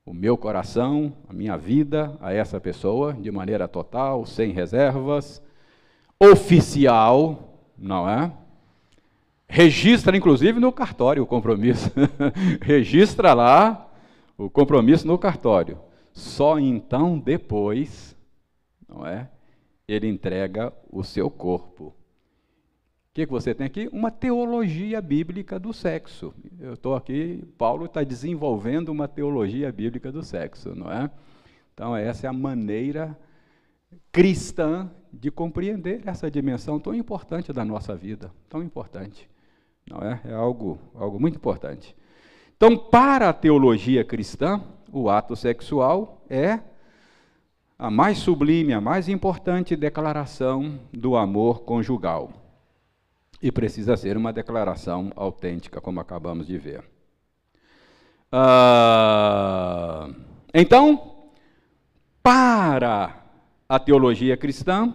o 0.05 0.13
meu 0.13 0.37
coração, 0.37 1.11
a 1.27 1.33
minha 1.33 1.57
vida 1.57 2.15
a 2.21 2.31
essa 2.31 2.61
pessoa 2.61 3.13
de 3.13 3.31
maneira 3.31 3.67
total, 3.67 4.27
sem 4.27 4.51
reservas, 4.51 5.41
oficial, 6.19 7.57
não 7.75 8.07
é? 8.07 8.31
Registra, 9.47 10.15
inclusive, 10.15 10.59
no 10.59 10.71
cartório 10.71 11.23
o 11.23 11.27
compromisso. 11.27 11.91
Registra 12.61 13.33
lá 13.33 13.91
o 14.37 14.51
compromisso 14.51 15.07
no 15.07 15.17
cartório. 15.17 15.79
Só 16.11 16.59
então, 16.59 17.17
depois, 17.17 18.15
não 18.87 19.03
é? 19.03 19.31
Ele 19.87 20.07
entrega 20.07 20.71
o 20.91 21.03
seu 21.03 21.27
corpo 21.31 21.95
o 23.13 23.15
que, 23.15 23.27
que 23.27 23.31
você 23.31 23.53
tem 23.53 23.67
aqui? 23.67 23.87
Uma 23.93 24.09
teologia 24.09 24.99
bíblica 24.99 25.59
do 25.59 25.71
sexo. 25.71 26.33
Eu 26.59 26.73
estou 26.73 26.95
aqui, 26.95 27.43
Paulo 27.59 27.85
está 27.85 28.03
desenvolvendo 28.03 28.89
uma 28.89 29.07
teologia 29.07 29.71
bíblica 29.71 30.11
do 30.11 30.23
sexo, 30.23 30.73
não 30.73 30.91
é? 30.91 31.11
Então, 31.71 31.95
essa 31.95 32.25
é 32.25 32.29
a 32.31 32.33
maneira 32.33 33.15
cristã 34.11 34.89
de 35.13 35.29
compreender 35.29 36.01
essa 36.07 36.31
dimensão 36.31 36.79
tão 36.79 36.95
importante 36.95 37.53
da 37.53 37.63
nossa 37.63 37.95
vida, 37.95 38.31
tão 38.49 38.63
importante. 38.63 39.29
Não 39.87 39.99
é? 39.99 40.19
É 40.25 40.33
algo, 40.33 40.79
algo 40.95 41.19
muito 41.19 41.35
importante. 41.35 41.95
Então, 42.57 42.75
para 42.75 43.29
a 43.29 43.33
teologia 43.33 44.03
cristã, 44.03 44.59
o 44.91 45.07
ato 45.07 45.35
sexual 45.35 46.25
é 46.27 46.59
a 47.77 47.91
mais 47.91 48.17
sublime, 48.17 48.73
a 48.73 48.81
mais 48.81 49.07
importante 49.07 49.75
declaração 49.75 50.79
do 50.91 51.15
amor 51.15 51.61
conjugal. 51.61 52.42
E 53.43 53.51
precisa 53.51 53.97
ser 53.97 54.15
uma 54.15 54.31
declaração 54.31 55.11
autêntica, 55.17 55.81
como 55.81 55.99
acabamos 55.99 56.47
de 56.47 56.57
ver. 56.57 56.85
Ah, 58.31 60.09
então, 60.53 61.27
para 62.23 63.21
a 63.67 63.77
teologia 63.77 64.37
cristã, 64.37 64.93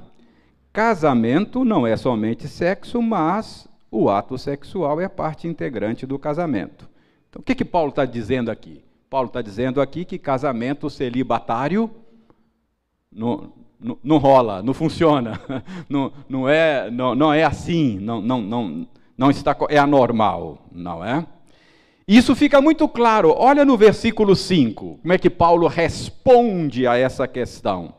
casamento 0.72 1.62
não 1.62 1.86
é 1.86 1.94
somente 1.94 2.48
sexo, 2.48 3.02
mas 3.02 3.68
o 3.90 4.08
ato 4.08 4.38
sexual 4.38 4.98
é 4.98 5.08
parte 5.08 5.46
integrante 5.46 6.06
do 6.06 6.18
casamento. 6.18 6.88
Então, 7.28 7.40
o 7.40 7.44
que, 7.44 7.54
que 7.54 7.66
Paulo 7.66 7.90
está 7.90 8.06
dizendo 8.06 8.50
aqui? 8.50 8.82
Paulo 9.10 9.28
está 9.28 9.42
dizendo 9.42 9.78
aqui 9.78 10.06
que 10.06 10.18
casamento 10.18 10.88
celibatário 10.88 11.90
não, 13.12 13.52
não, 13.80 13.98
não 14.02 14.18
rola, 14.18 14.62
não 14.62 14.74
funciona, 14.74 15.40
não, 15.88 16.12
não, 16.28 16.48
é, 16.48 16.90
não, 16.90 17.14
não 17.14 17.32
é 17.32 17.44
assim, 17.44 17.98
não, 17.98 18.20
não, 18.20 18.40
não, 18.40 18.88
não 19.16 19.30
está, 19.30 19.56
é 19.68 19.78
anormal, 19.78 20.66
não 20.72 21.04
é? 21.04 21.26
Isso 22.06 22.34
fica 22.34 22.58
muito 22.58 22.88
claro. 22.88 23.34
Olha 23.36 23.66
no 23.66 23.76
versículo 23.76 24.34
5, 24.34 24.98
como 25.02 25.12
é 25.12 25.18
que 25.18 25.28
Paulo 25.28 25.66
responde 25.66 26.86
a 26.86 26.96
essa 26.96 27.28
questão. 27.28 27.94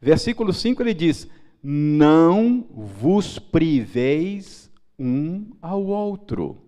Versículo 0.00 0.52
5 0.52 0.80
ele 0.80 0.94
diz: 0.94 1.28
Não 1.60 2.64
vos 2.70 3.40
priveis 3.40 4.70
um 4.96 5.50
ao 5.60 5.84
outro. 5.84 6.58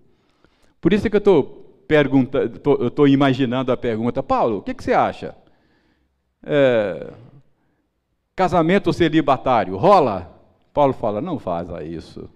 Por 0.81 0.93
isso 0.93 1.09
que 1.09 1.15
eu 1.15 1.19
estou 1.19 1.45
perguntando, 1.87 2.61
estou 2.87 3.07
imaginando 3.07 3.71
a 3.71 3.77
pergunta, 3.77 4.21
Paulo, 4.21 4.59
o 4.59 4.63
que, 4.63 4.75
que 4.75 4.83
você 4.83 4.93
acha? 4.93 5.37
É, 6.43 7.13
Casamento 8.35 8.93
celibatário, 8.93 9.77
rola? 9.77 10.33
Paulo 10.73 10.93
fala: 10.93 11.21
não 11.21 11.39
faça 11.39 11.85
isso. 11.85 12.31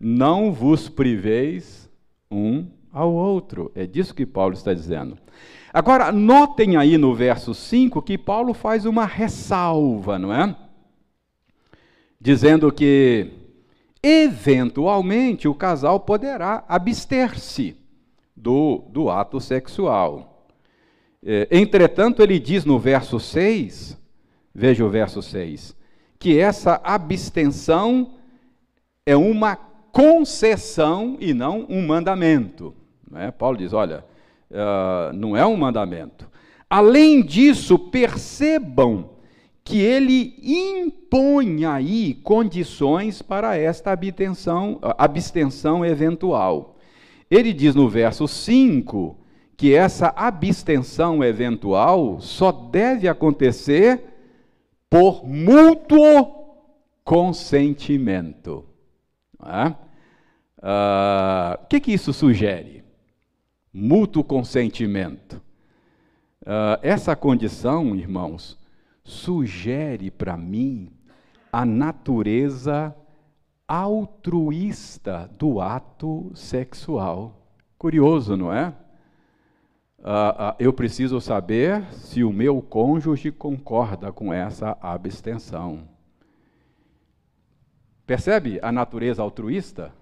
Não 0.00 0.52
vos 0.52 0.88
priveis 0.88 1.90
um 2.30 2.66
ao 2.92 3.12
outro. 3.12 3.70
É 3.74 3.86
disso 3.86 4.14
que 4.14 4.24
Paulo 4.24 4.54
está 4.54 4.72
dizendo. 4.72 5.18
Agora, 5.72 6.10
notem 6.10 6.76
aí 6.76 6.96
no 6.96 7.14
verso 7.14 7.52
5 7.52 8.00
que 8.00 8.16
Paulo 8.16 8.54
faz 8.54 8.86
uma 8.86 9.04
ressalva, 9.04 10.18
não 10.18 10.32
é? 10.32 10.56
Dizendo 12.18 12.72
que, 12.72 13.30
eventualmente, 14.02 15.46
o 15.46 15.54
casal 15.54 16.00
poderá 16.00 16.64
abster-se 16.66 17.76
do, 18.34 18.84
do 18.88 19.10
ato 19.10 19.40
sexual. 19.40 20.48
É, 21.22 21.48
entretanto, 21.50 22.22
ele 22.22 22.38
diz 22.38 22.64
no 22.64 22.78
verso 22.78 23.20
6 23.20 23.98
Veja 24.54 24.84
o 24.84 24.90
verso 24.90 25.22
6. 25.22 25.76
Que 26.18 26.38
essa 26.38 26.80
abstenção 26.82 28.14
é 29.06 29.16
uma 29.16 29.56
concessão 29.92 31.16
e 31.20 31.32
não 31.32 31.66
um 31.68 31.86
mandamento. 31.86 32.74
Né? 33.10 33.30
Paulo 33.30 33.56
diz: 33.56 33.72
olha, 33.72 34.04
uh, 34.50 35.12
não 35.12 35.36
é 35.36 35.46
um 35.46 35.56
mandamento. 35.56 36.28
Além 36.68 37.22
disso, 37.22 37.78
percebam 37.78 39.10
que 39.64 39.80
ele 39.80 40.34
impõe 40.42 41.64
aí 41.64 42.14
condições 42.22 43.20
para 43.20 43.56
esta 43.56 43.92
abstenção, 43.92 44.78
abstenção 44.96 45.84
eventual. 45.84 46.76
Ele 47.30 47.52
diz 47.52 47.74
no 47.74 47.88
verso 47.88 48.26
5 48.26 49.16
que 49.56 49.74
essa 49.74 50.12
abstenção 50.16 51.22
eventual 51.22 52.18
só 52.20 52.50
deve 52.50 53.08
acontecer 53.08 54.07
por 54.90 55.26
mútuo 55.26 56.56
consentimento. 57.04 58.64
É? 59.44 59.68
Uh, 60.58 61.62
o 61.62 61.66
que, 61.66 61.80
que 61.80 61.92
isso 61.92 62.12
sugere? 62.12 62.84
Mútuo 63.72 64.24
consentimento. 64.24 65.40
Uh, 66.42 66.80
essa 66.82 67.14
condição, 67.14 67.94
irmãos, 67.94 68.58
sugere 69.04 70.10
para 70.10 70.36
mim 70.36 70.90
a 71.52 71.64
natureza 71.64 72.94
altruísta 73.66 75.30
do 75.38 75.60
ato 75.60 76.30
sexual. 76.34 77.46
Curioso, 77.78 78.36
não 78.36 78.52
é? 78.52 78.74
Uh, 79.98 80.02
uh, 80.04 80.54
eu 80.60 80.72
preciso 80.72 81.20
saber 81.20 81.82
se 81.92 82.22
o 82.22 82.32
meu 82.32 82.62
cônjuge 82.62 83.32
concorda 83.32 84.12
com 84.12 84.32
essa 84.32 84.78
abstenção. 84.80 85.80
Percebe 88.06 88.60
a 88.62 88.70
natureza 88.70 89.22
altruísta? 89.22 89.92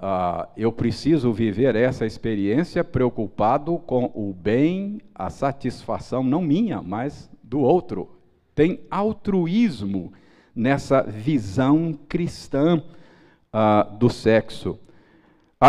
Uh, 0.00 0.50
eu 0.56 0.72
preciso 0.72 1.32
viver 1.32 1.76
essa 1.76 2.04
experiência 2.04 2.82
preocupado 2.82 3.78
com 3.78 4.10
o 4.14 4.34
bem, 4.34 5.00
a 5.14 5.30
satisfação, 5.30 6.24
não 6.24 6.42
minha, 6.42 6.82
mas 6.82 7.30
do 7.42 7.60
outro. 7.60 8.18
Tem 8.52 8.80
altruísmo 8.90 10.12
nessa 10.54 11.02
visão 11.02 11.96
cristã 12.08 12.82
do 13.98 14.10
sexo. 14.10 14.78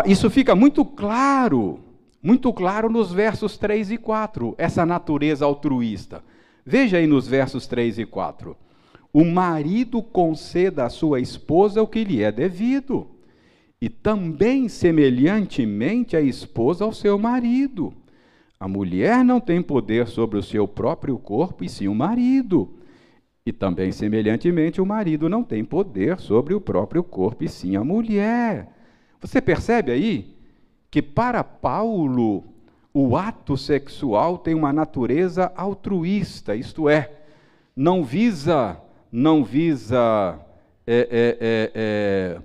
isso 0.05 0.29
fica 0.29 0.53
muito 0.53 0.83
claro 0.83 1.86
muito 2.27 2.51
claro 2.51 2.89
nos 2.89 3.13
versos 3.13 3.57
3 3.57 3.91
e 3.91 3.97
4, 3.97 4.53
essa 4.57 4.85
natureza 4.85 5.45
altruísta. 5.45 6.21
Veja 6.65 6.97
aí 6.97 7.07
nos 7.07 7.25
versos 7.25 7.67
3 7.67 7.99
e 7.99 8.05
4. 8.05 8.53
O 9.13 9.23
marido 9.23 10.03
conceda 10.03 10.83
à 10.83 10.89
sua 10.89 11.21
esposa 11.21 11.81
o 11.81 11.87
que 11.87 12.03
lhe 12.03 12.21
é 12.21 12.29
devido, 12.29 13.07
e 13.81 13.87
também 13.87 14.67
semelhantemente 14.67 16.17
a 16.17 16.21
esposa 16.21 16.83
ao 16.83 16.91
seu 16.91 17.17
marido. 17.17 17.93
A 18.59 18.67
mulher 18.67 19.23
não 19.23 19.39
tem 19.39 19.61
poder 19.61 20.05
sobre 20.09 20.37
o 20.37 20.43
seu 20.43 20.67
próprio 20.67 21.17
corpo, 21.17 21.63
e 21.63 21.69
sim 21.69 21.87
o 21.87 21.95
marido. 21.95 22.73
E 23.45 23.53
também, 23.53 23.93
semelhantemente, 23.93 24.81
o 24.81 24.85
marido 24.85 25.29
não 25.29 25.45
tem 25.45 25.63
poder 25.63 26.19
sobre 26.19 26.53
o 26.53 26.59
próprio 26.59 27.05
corpo, 27.05 27.45
e 27.45 27.47
sim 27.47 27.77
a 27.77 27.85
mulher. 27.85 28.67
Você 29.21 29.39
percebe 29.39 29.93
aí 29.93 30.36
que 30.89 31.01
para 31.01 31.43
Paulo 31.43 32.43
o 32.93 33.15
ato 33.15 33.55
sexual 33.55 34.37
tem 34.37 34.55
uma 34.55 34.73
natureza 34.73 35.51
altruísta, 35.55 36.55
isto 36.55 36.89
é, 36.89 37.11
não 37.75 38.03
visa, 38.03 38.81
não 39.11 39.43
visa, 39.43 40.39
é, 40.85 41.37
é, 41.39 41.71
é, 41.75 42.41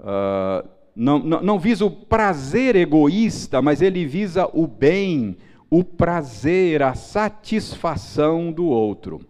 uh, 0.00 0.68
não, 0.96 1.18
não, 1.20 1.42
não 1.42 1.58
visa 1.60 1.84
o 1.84 1.90
prazer 1.90 2.74
egoísta, 2.74 3.62
mas 3.62 3.80
ele 3.80 4.04
visa 4.04 4.48
o 4.52 4.66
bem, 4.66 5.36
o 5.70 5.84
prazer, 5.84 6.82
a 6.82 6.94
satisfação 6.94 8.50
do 8.50 8.64
outro. 8.66 9.20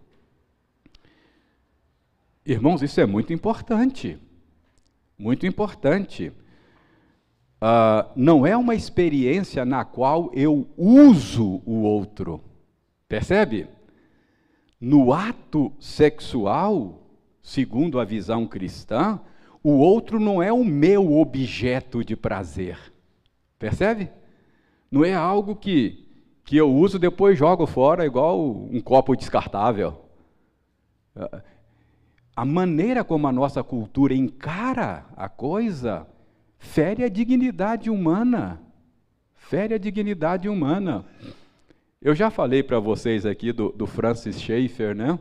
Irmãos, 2.45 2.81
isso 2.81 2.99
é 2.99 3.05
muito 3.05 3.33
importante, 3.33 4.17
muito 5.17 5.45
importante 5.45 6.31
uh, 7.61 8.09
não 8.15 8.45
é 8.45 8.55
uma 8.55 8.75
experiência 8.75 9.65
na 9.65 9.83
qual 9.85 10.31
eu 10.33 10.67
uso 10.77 11.61
o 11.65 11.81
outro. 11.81 12.41
Percebe? 13.07 13.67
No 14.79 15.13
ato 15.13 15.71
sexual, 15.79 17.01
segundo 17.41 17.99
a 17.99 18.05
visão 18.05 18.45
cristã, 18.45 19.19
o 19.63 19.77
outro 19.77 20.19
não 20.19 20.43
é 20.43 20.51
o 20.51 20.63
meu 20.63 21.17
objeto 21.17 22.03
de 22.03 22.15
prazer. 22.15 22.77
Percebe? 23.57 24.11
Não 24.91 25.03
é 25.03 25.13
algo 25.13 25.55
que, 25.55 26.05
que 26.43 26.55
eu 26.55 26.71
uso 26.71 26.99
depois 26.99 27.37
jogo 27.37 27.65
fora 27.65 28.05
igual 28.05 28.39
um 28.39 28.79
copo 28.79 29.15
descartável. 29.15 30.05
A 32.35 32.45
maneira 32.45 33.03
como 33.03 33.27
a 33.27 33.31
nossa 33.31 33.63
cultura 33.63 34.13
encara 34.13 35.05
a 35.15 35.29
coisa 35.29 36.05
fere 36.57 37.03
a 37.03 37.09
dignidade 37.09 37.89
humana. 37.89 38.61
Fere 39.35 39.73
a 39.73 39.77
dignidade 39.77 40.49
humana. 40.49 41.05
Eu 42.01 42.13
já 42.13 42.29
falei 42.29 42.61
para 42.61 42.79
vocês 42.79 43.25
aqui 43.25 43.51
do, 43.51 43.69
do, 43.71 43.87
Francis 43.87 44.39
Schaeffer, 44.39 44.95
né? 44.95 45.17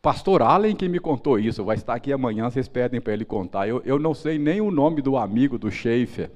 Pastor 0.00 0.42
Allen 0.42 0.76
que 0.76 0.88
me 0.88 0.98
contou 0.98 1.38
isso, 1.38 1.64
vai 1.64 1.76
estar 1.76 1.94
aqui 1.94 2.12
amanhã, 2.12 2.48
vocês 2.48 2.68
pedem 2.68 3.00
para 3.00 3.12
ele 3.12 3.24
contar. 3.24 3.66
Eu, 3.66 3.82
eu 3.84 3.98
não 3.98 4.14
sei 4.14 4.38
nem 4.38 4.60
o 4.60 4.70
nome 4.70 5.00
do 5.00 5.16
amigo 5.16 5.58
do 5.58 5.70
Schaeffer, 5.70 6.30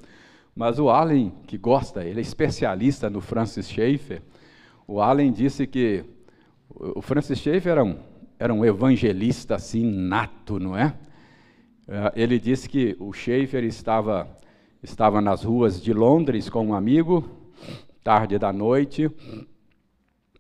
mas 0.55 0.79
o 0.79 0.89
Allen, 0.89 1.33
que 1.47 1.57
gosta, 1.57 2.05
ele 2.05 2.19
é 2.19 2.23
especialista 2.23 3.09
no 3.09 3.21
Francis 3.21 3.69
Schaeffer, 3.71 4.23
o 4.87 5.01
Allen 5.01 5.33
disse 5.33 5.67
que 5.67 6.05
o 6.71 7.03
Francis 7.03 7.39
Schaeffer 7.39 7.73
era 7.73 7.85
um, 7.85 7.99
era 8.39 8.55
um 8.55 8.65
evangelista 8.65 9.55
assim 9.55 9.85
nato, 9.85 10.59
não 10.59 10.77
é? 10.77 10.95
Eh, 11.89 12.13
ele 12.17 12.39
disse 12.39 12.69
que 12.69 12.95
o 13.01 13.13
Schaefer 13.13 13.65
estava, 13.65 14.29
estava 14.83 15.21
nas 15.23 15.43
ruas 15.43 15.81
de 15.81 15.95
Londres 15.95 16.51
com 16.51 16.67
um 16.67 16.75
amigo, 16.75 17.27
tarde 18.05 18.39
da 18.39 18.53
noite, 18.53 19.11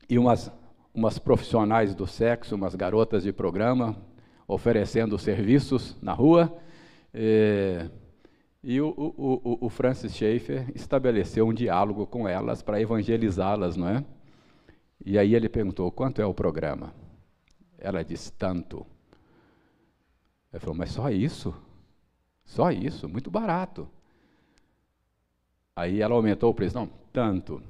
e 0.08 0.18
umas, 0.18 0.52
umas 0.92 1.18
profissionais 1.18 1.94
do 1.94 2.06
sexo, 2.06 2.54
umas 2.54 2.74
garotas 2.74 3.22
de 3.22 3.32
programa, 3.32 3.96
oferecendo 4.46 5.18
serviços 5.18 5.96
na 6.02 6.12
rua. 6.12 6.54
E, 7.14 7.88
eh, 7.88 7.90
e 8.62 8.80
o, 8.80 8.88
o, 8.88 9.56
o, 9.62 9.66
o 9.66 9.68
Francis 9.70 10.14
Schaeffer 10.14 10.70
estabeleceu 10.74 11.46
um 11.46 11.54
diálogo 11.54 12.06
com 12.06 12.28
elas 12.28 12.60
para 12.60 12.80
evangelizá-las, 12.80 13.76
não 13.76 13.88
é? 13.88 14.04
E 15.04 15.18
aí 15.18 15.34
ele 15.34 15.48
perguntou: 15.48 15.90
quanto 15.92 16.20
é 16.20 16.26
o 16.26 16.34
programa? 16.34 16.92
Ela 17.78 18.02
disse: 18.02 18.32
tanto. 18.32 18.84
Ele 20.58 20.64
falou: 20.64 20.74
mas 20.74 20.90
só 20.90 21.08
isso? 21.08 21.54
Só 22.44 22.72
isso? 22.72 23.08
Muito 23.08 23.30
barato. 23.30 23.88
Aí 25.74 26.02
ela 26.02 26.16
aumentou 26.16 26.50
o 26.50 26.54
preço: 26.54 26.74
não, 26.74 26.90
tanto. 27.12 27.62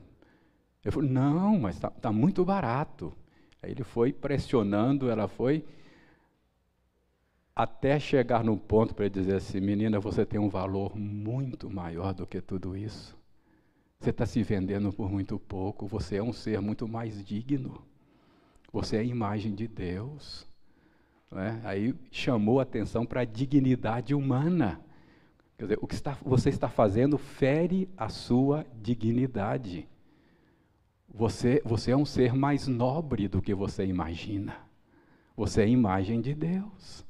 Ele 0.82 0.90
falou: 0.90 1.08
não, 1.08 1.58
mas 1.58 1.74
está 1.74 1.90
tá 1.90 2.10
muito 2.10 2.44
barato. 2.46 3.12
Aí 3.62 3.72
ele 3.72 3.84
foi 3.84 4.10
pressionando, 4.10 5.10
ela 5.10 5.28
foi 5.28 5.66
até 7.54 7.98
chegar 8.00 8.42
no 8.42 8.56
ponto 8.56 8.94
para 8.94 9.04
ele 9.04 9.14
dizer 9.14 9.34
assim: 9.34 9.60
menina, 9.60 10.00
você 10.00 10.24
tem 10.24 10.40
um 10.40 10.48
valor 10.48 10.96
muito 10.96 11.68
maior 11.68 12.14
do 12.14 12.26
que 12.26 12.40
tudo 12.40 12.74
isso. 12.74 13.14
Você 14.00 14.10
está 14.10 14.24
se 14.24 14.42
vendendo 14.42 14.90
por 14.92 15.10
muito 15.10 15.38
pouco, 15.38 15.86
você 15.86 16.16
é 16.16 16.22
um 16.22 16.32
ser 16.32 16.60
muito 16.62 16.88
mais 16.88 17.22
digno. 17.22 17.82
Você 18.72 18.96
é 18.96 19.00
a 19.00 19.04
imagem 19.04 19.54
de 19.54 19.68
Deus. 19.68 20.46
É? 21.32 21.60
Aí 21.64 21.94
chamou 22.10 22.58
a 22.58 22.62
atenção 22.62 23.04
para 23.04 23.20
a 23.20 23.24
dignidade 23.24 24.14
humana. 24.14 24.80
Quer 25.56 25.64
dizer, 25.64 25.78
o 25.82 25.86
que 25.86 25.94
está, 25.94 26.16
você 26.22 26.48
está 26.48 26.68
fazendo 26.68 27.18
fere 27.18 27.88
a 27.96 28.08
sua 28.08 28.64
dignidade. 28.80 29.88
Você, 31.12 31.60
você 31.64 31.90
é 31.90 31.96
um 31.96 32.04
ser 32.04 32.32
mais 32.34 32.66
nobre 32.66 33.28
do 33.28 33.42
que 33.42 33.54
você 33.54 33.84
imagina. 33.84 34.56
Você 35.36 35.62
é 35.62 35.68
imagem 35.68 36.20
de 36.20 36.34
Deus. 36.34 37.04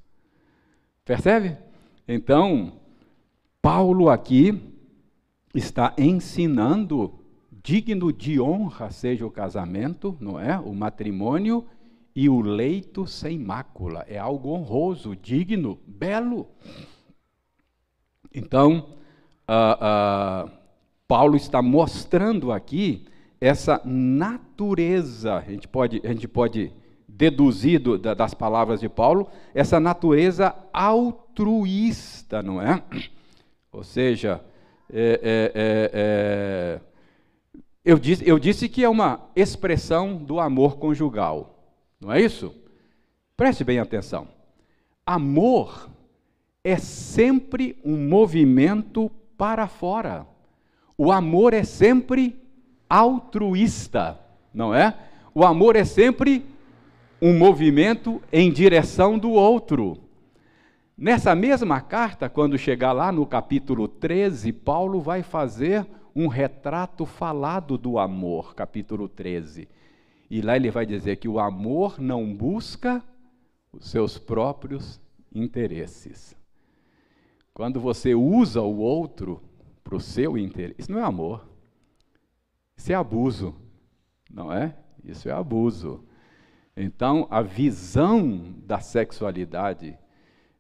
Percebe? 1.05 1.57
Então, 2.07 2.81
Paulo 3.63 4.09
aqui 4.09 4.61
está 5.55 5.95
ensinando 5.99 7.19
digno 7.63 8.11
de 8.13 8.41
honra 8.41 8.91
seja 8.91 9.27
o 9.27 9.31
casamento, 9.31 10.17
não 10.21 10.41
é? 10.41 10.59
O 10.59 10.73
matrimônio 10.73 11.67
e 12.19 12.29
o 12.29 12.41
leito 12.41 13.07
sem 13.07 13.39
mácula. 13.39 14.05
É 14.09 14.19
algo 14.19 14.51
honroso, 14.51 15.15
digno, 15.15 15.79
belo. 15.87 16.49
Então, 18.35 18.89
uh, 19.49 20.49
uh, 20.49 20.51
Paulo 21.07 21.37
está 21.37 21.63
mostrando 21.63 22.51
aqui 22.51 23.07
essa 23.41 23.81
natureza, 23.85 25.37
a 25.37 25.43
gente 25.43 25.69
pode, 25.69 26.03
a 26.05 26.09
gente 26.09 26.27
pode 26.27 26.73
deduzido 27.07 27.97
das 27.97 28.35
palavras 28.35 28.81
de 28.81 28.89
Paulo, 28.89 29.29
essa 29.55 29.79
natureza 29.79 30.57
altruísta, 30.73 32.43
não 32.43 32.61
é? 32.61 32.83
Ou 33.71 33.85
seja, 33.85 34.41
é, 34.93 35.21
é, 35.23 35.53
é, 35.55 35.91
é, 35.95 36.81
eu, 37.85 37.97
disse, 37.97 38.29
eu 38.29 38.41
disse 38.41 38.69
que 38.69 38.83
é 38.83 38.89
uma 38.89 39.31
expressão 39.37 40.17
do 40.17 40.41
amor 40.41 40.79
conjugal, 40.79 41.58
não 42.01 42.13
é 42.13 42.21
isso? 42.21 42.55
Preste 43.37 43.65
bem 43.65 43.79
atenção. 43.79 44.29
Amor 45.05 45.89
é 46.63 46.77
sempre 46.77 47.79
um 47.85 48.09
movimento 48.09 49.11
para 49.37 49.67
fora. 49.67 50.27
O 50.97 51.13
amor 51.13 51.55
é 51.55 51.63
sempre 51.63 52.37
altruísta, 52.89 54.19
não 54.53 54.75
é? 54.75 54.97
O 55.35 55.45
amor 55.45 55.77
é 55.77 55.85
sempre 55.85 56.45
um 57.21 57.37
movimento 57.37 58.21
em 58.33 58.53
direção 58.53 59.19
do 59.19 59.31
outro. 59.31 59.99
Nessa 60.97 61.35
mesma 61.35 61.81
carta, 61.81 62.29
quando 62.29 62.59
chegar 62.59 62.93
lá 62.93 63.13
no 63.13 63.25
capítulo 63.25 63.87
13, 63.87 64.53
Paulo 64.53 65.01
vai 65.01 65.23
fazer 65.23 65.87
um 66.15 66.27
retrato 66.27 67.07
falado 67.07 67.79
do 67.79 67.99
amor, 67.99 68.55
capítulo 68.55 69.09
13. 69.09 69.69
E 70.31 70.43
lá 70.43 70.57
ele 70.57 70.71
vai 70.71 70.85
dizer 70.85 71.17
que 71.17 71.29
o 71.29 71.39
amor 71.39 72.01
não 72.01 72.35
busca 72.35 73.03
os 73.73 73.89
seus 73.89 74.19
próprios 74.19 75.01
interesses. 75.35 76.37
Quando 77.55 77.81
você 77.81 78.15
usa 78.15 78.61
o 78.61 78.79
outro 78.79 79.43
para 79.83 79.97
o 79.97 80.01
seu 80.01 80.37
interesse, 80.37 80.83
isso 80.83 80.93
não 80.93 81.01
é 81.01 81.03
amor. 81.03 81.49
Isso 82.77 82.93
é 82.93 82.95
abuso, 82.95 83.55
não 84.31 84.53
é? 84.53 84.77
Isso 85.03 85.29
é 85.29 85.33
abuso. 85.33 86.05
Então, 86.77 87.27
a 87.31 87.43
visão 87.43 88.55
da 88.65 88.79
sexualidade 88.79 89.99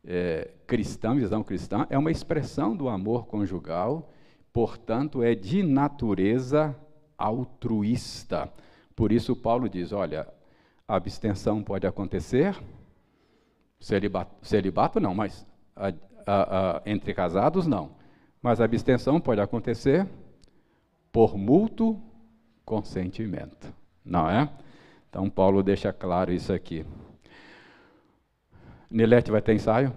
é, 0.04 0.50
cristã, 0.66 1.14
visão 1.14 1.44
cristã, 1.44 1.86
é 1.90 1.96
uma 1.96 2.10
expressão 2.10 2.74
do 2.74 2.88
amor 2.88 3.26
conjugal, 3.26 4.12
portanto, 4.52 5.22
é 5.22 5.34
de 5.34 5.62
natureza 5.62 6.74
altruísta. 7.16 8.52
Por 8.98 9.12
isso, 9.12 9.36
Paulo 9.36 9.68
diz: 9.68 9.92
olha, 9.92 10.26
a 10.88 10.96
abstenção 10.96 11.62
pode 11.62 11.86
acontecer, 11.86 12.56
celibato, 13.78 14.34
celibato 14.42 14.98
não, 14.98 15.14
mas 15.14 15.46
a, 15.76 15.92
a, 16.26 16.78
a, 16.78 16.82
entre 16.84 17.14
casados 17.14 17.64
não. 17.64 17.92
Mas 18.42 18.60
a 18.60 18.64
abstenção 18.64 19.20
pode 19.20 19.40
acontecer 19.40 20.04
por 21.12 21.38
mútuo 21.38 22.02
consentimento, 22.64 23.72
não 24.04 24.28
é? 24.28 24.50
Então, 25.08 25.30
Paulo 25.30 25.62
deixa 25.62 25.92
claro 25.92 26.32
isso 26.32 26.52
aqui. 26.52 26.84
Nilete 28.90 29.30
vai 29.30 29.40
ter 29.40 29.54
ensaio? 29.54 29.92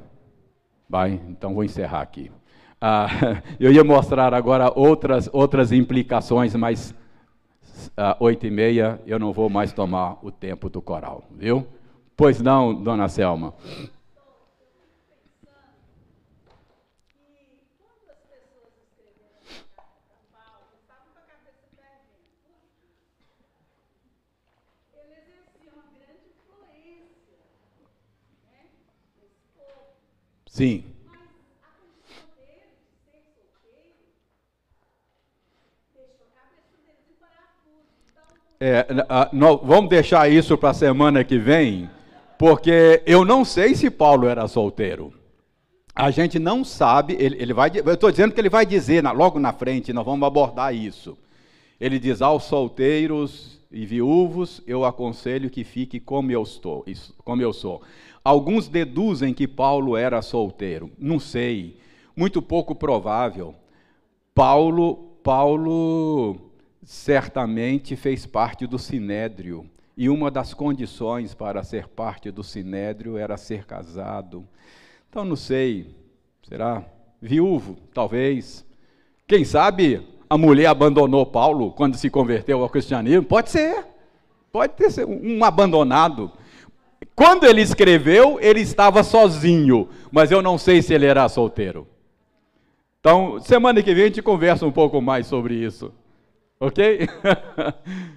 Vai, 0.88 1.20
então 1.28 1.56
vou 1.56 1.64
encerrar 1.64 2.02
aqui. 2.02 2.32
Ah, 2.80 3.08
eu 3.60 3.72
ia 3.72 3.84
mostrar 3.84 4.32
agora 4.32 4.72
outras, 4.76 5.28
outras 5.34 5.72
implicações, 5.72 6.54
mas 6.54 6.94
oito 8.20 8.46
e 8.46 8.52
meia 8.52 9.02
eu 9.06 9.20
não 9.20 9.32
vou 9.34 9.50
mais 9.50 9.72
tomar 9.74 10.18
o 10.24 10.32
tempo 10.32 10.70
do 10.70 10.82
coral, 10.82 11.24
viu? 11.32 11.68
Pois 12.16 12.42
não, 12.42 12.74
dona 12.74 13.08
Selma. 13.08 13.54
Sim. 30.52 30.91
É, 38.64 38.86
vamos 39.64 39.90
deixar 39.90 40.32
isso 40.32 40.56
para 40.56 40.70
a 40.70 40.74
semana 40.76 41.24
que 41.24 41.40
vem, 41.40 41.90
porque 42.38 43.02
eu 43.08 43.26
não 43.26 43.44
sei 43.44 43.74
se 43.74 43.90
Paulo 43.90 44.28
era 44.28 44.48
solteiro. 44.48 45.12
A 45.96 46.12
gente 46.12 46.38
não 46.38 46.64
sabe, 46.64 47.18
ele, 47.20 47.42
ele 47.42 47.56
vai, 47.56 47.72
eu 47.74 47.92
estou 47.92 48.12
dizendo 48.12 48.36
que 48.36 48.40
ele 48.40 48.52
vai 48.52 48.64
dizer 48.64 49.02
na, 49.02 49.12
logo 49.12 49.40
na 49.40 49.52
frente, 49.52 49.92
nós 49.92 50.06
vamos 50.06 50.28
abordar 50.28 50.76
isso. 50.76 51.18
Ele 51.80 51.98
diz 51.98 52.22
aos 52.22 52.44
solteiros 52.44 53.60
e 53.72 53.84
viúvos, 53.84 54.62
eu 54.68 54.86
aconselho 54.86 55.50
que 55.50 55.64
fique 55.64 56.00
como 56.00 56.32
eu 56.32 56.44
estou, 56.44 56.86
como 57.26 57.42
eu 57.42 57.52
sou. 57.52 57.82
Alguns 58.24 58.68
deduzem 58.68 59.34
que 59.34 59.48
Paulo 59.48 59.98
era 59.98 60.22
solteiro. 60.22 60.92
Não 61.00 61.20
sei. 61.20 61.80
Muito 62.16 62.44
pouco 62.44 62.76
provável. 62.76 63.56
Paulo, 64.36 65.18
Paulo 65.24 66.51
certamente 66.84 67.96
fez 67.96 68.26
parte 68.26 68.66
do 68.66 68.80
sinédrio. 68.80 69.70
E 69.96 70.10
uma 70.10 70.32
das 70.32 70.54
condições 70.54 71.34
para 71.34 71.64
ser 71.64 71.88
parte 71.88 72.32
do 72.32 72.44
sinédrio 72.44 73.18
era 73.18 73.38
ser 73.38 73.66
casado. 73.66 74.48
Então 75.10 75.24
não 75.24 75.36
sei, 75.36 75.94
será 76.48 76.84
viúvo, 77.22 77.78
talvez. 77.94 78.66
Quem 79.28 79.46
sabe 79.46 80.08
a 80.30 80.38
mulher 80.38 80.68
abandonou 80.68 81.26
Paulo 81.26 81.72
quando 81.72 81.98
se 81.98 82.10
converteu 82.10 82.62
ao 82.62 82.70
cristianismo? 82.70 83.24
Pode 83.24 83.50
ser. 83.50 83.86
Pode 84.52 84.74
ter 84.74 84.90
sido 84.92 85.10
um 85.10 85.44
abandonado. 85.44 86.32
Quando 87.16 87.46
ele 87.46 87.62
escreveu, 87.62 88.40
ele 88.42 88.62
estava 88.62 89.04
sozinho, 89.04 89.90
mas 90.12 90.32
eu 90.32 90.42
não 90.42 90.58
sei 90.58 90.82
se 90.82 90.94
ele 90.94 91.06
era 91.06 91.28
solteiro. 91.30 91.88
Então, 93.00 93.40
semana 93.40 93.82
que 93.82 93.94
vem 93.94 94.04
a 94.04 94.08
gente 94.08 94.22
conversa 94.22 94.66
um 94.66 94.72
pouco 94.72 95.02
mais 95.02 95.28
sobre 95.28 95.56
isso. 95.56 95.92
Ok? 96.62 96.78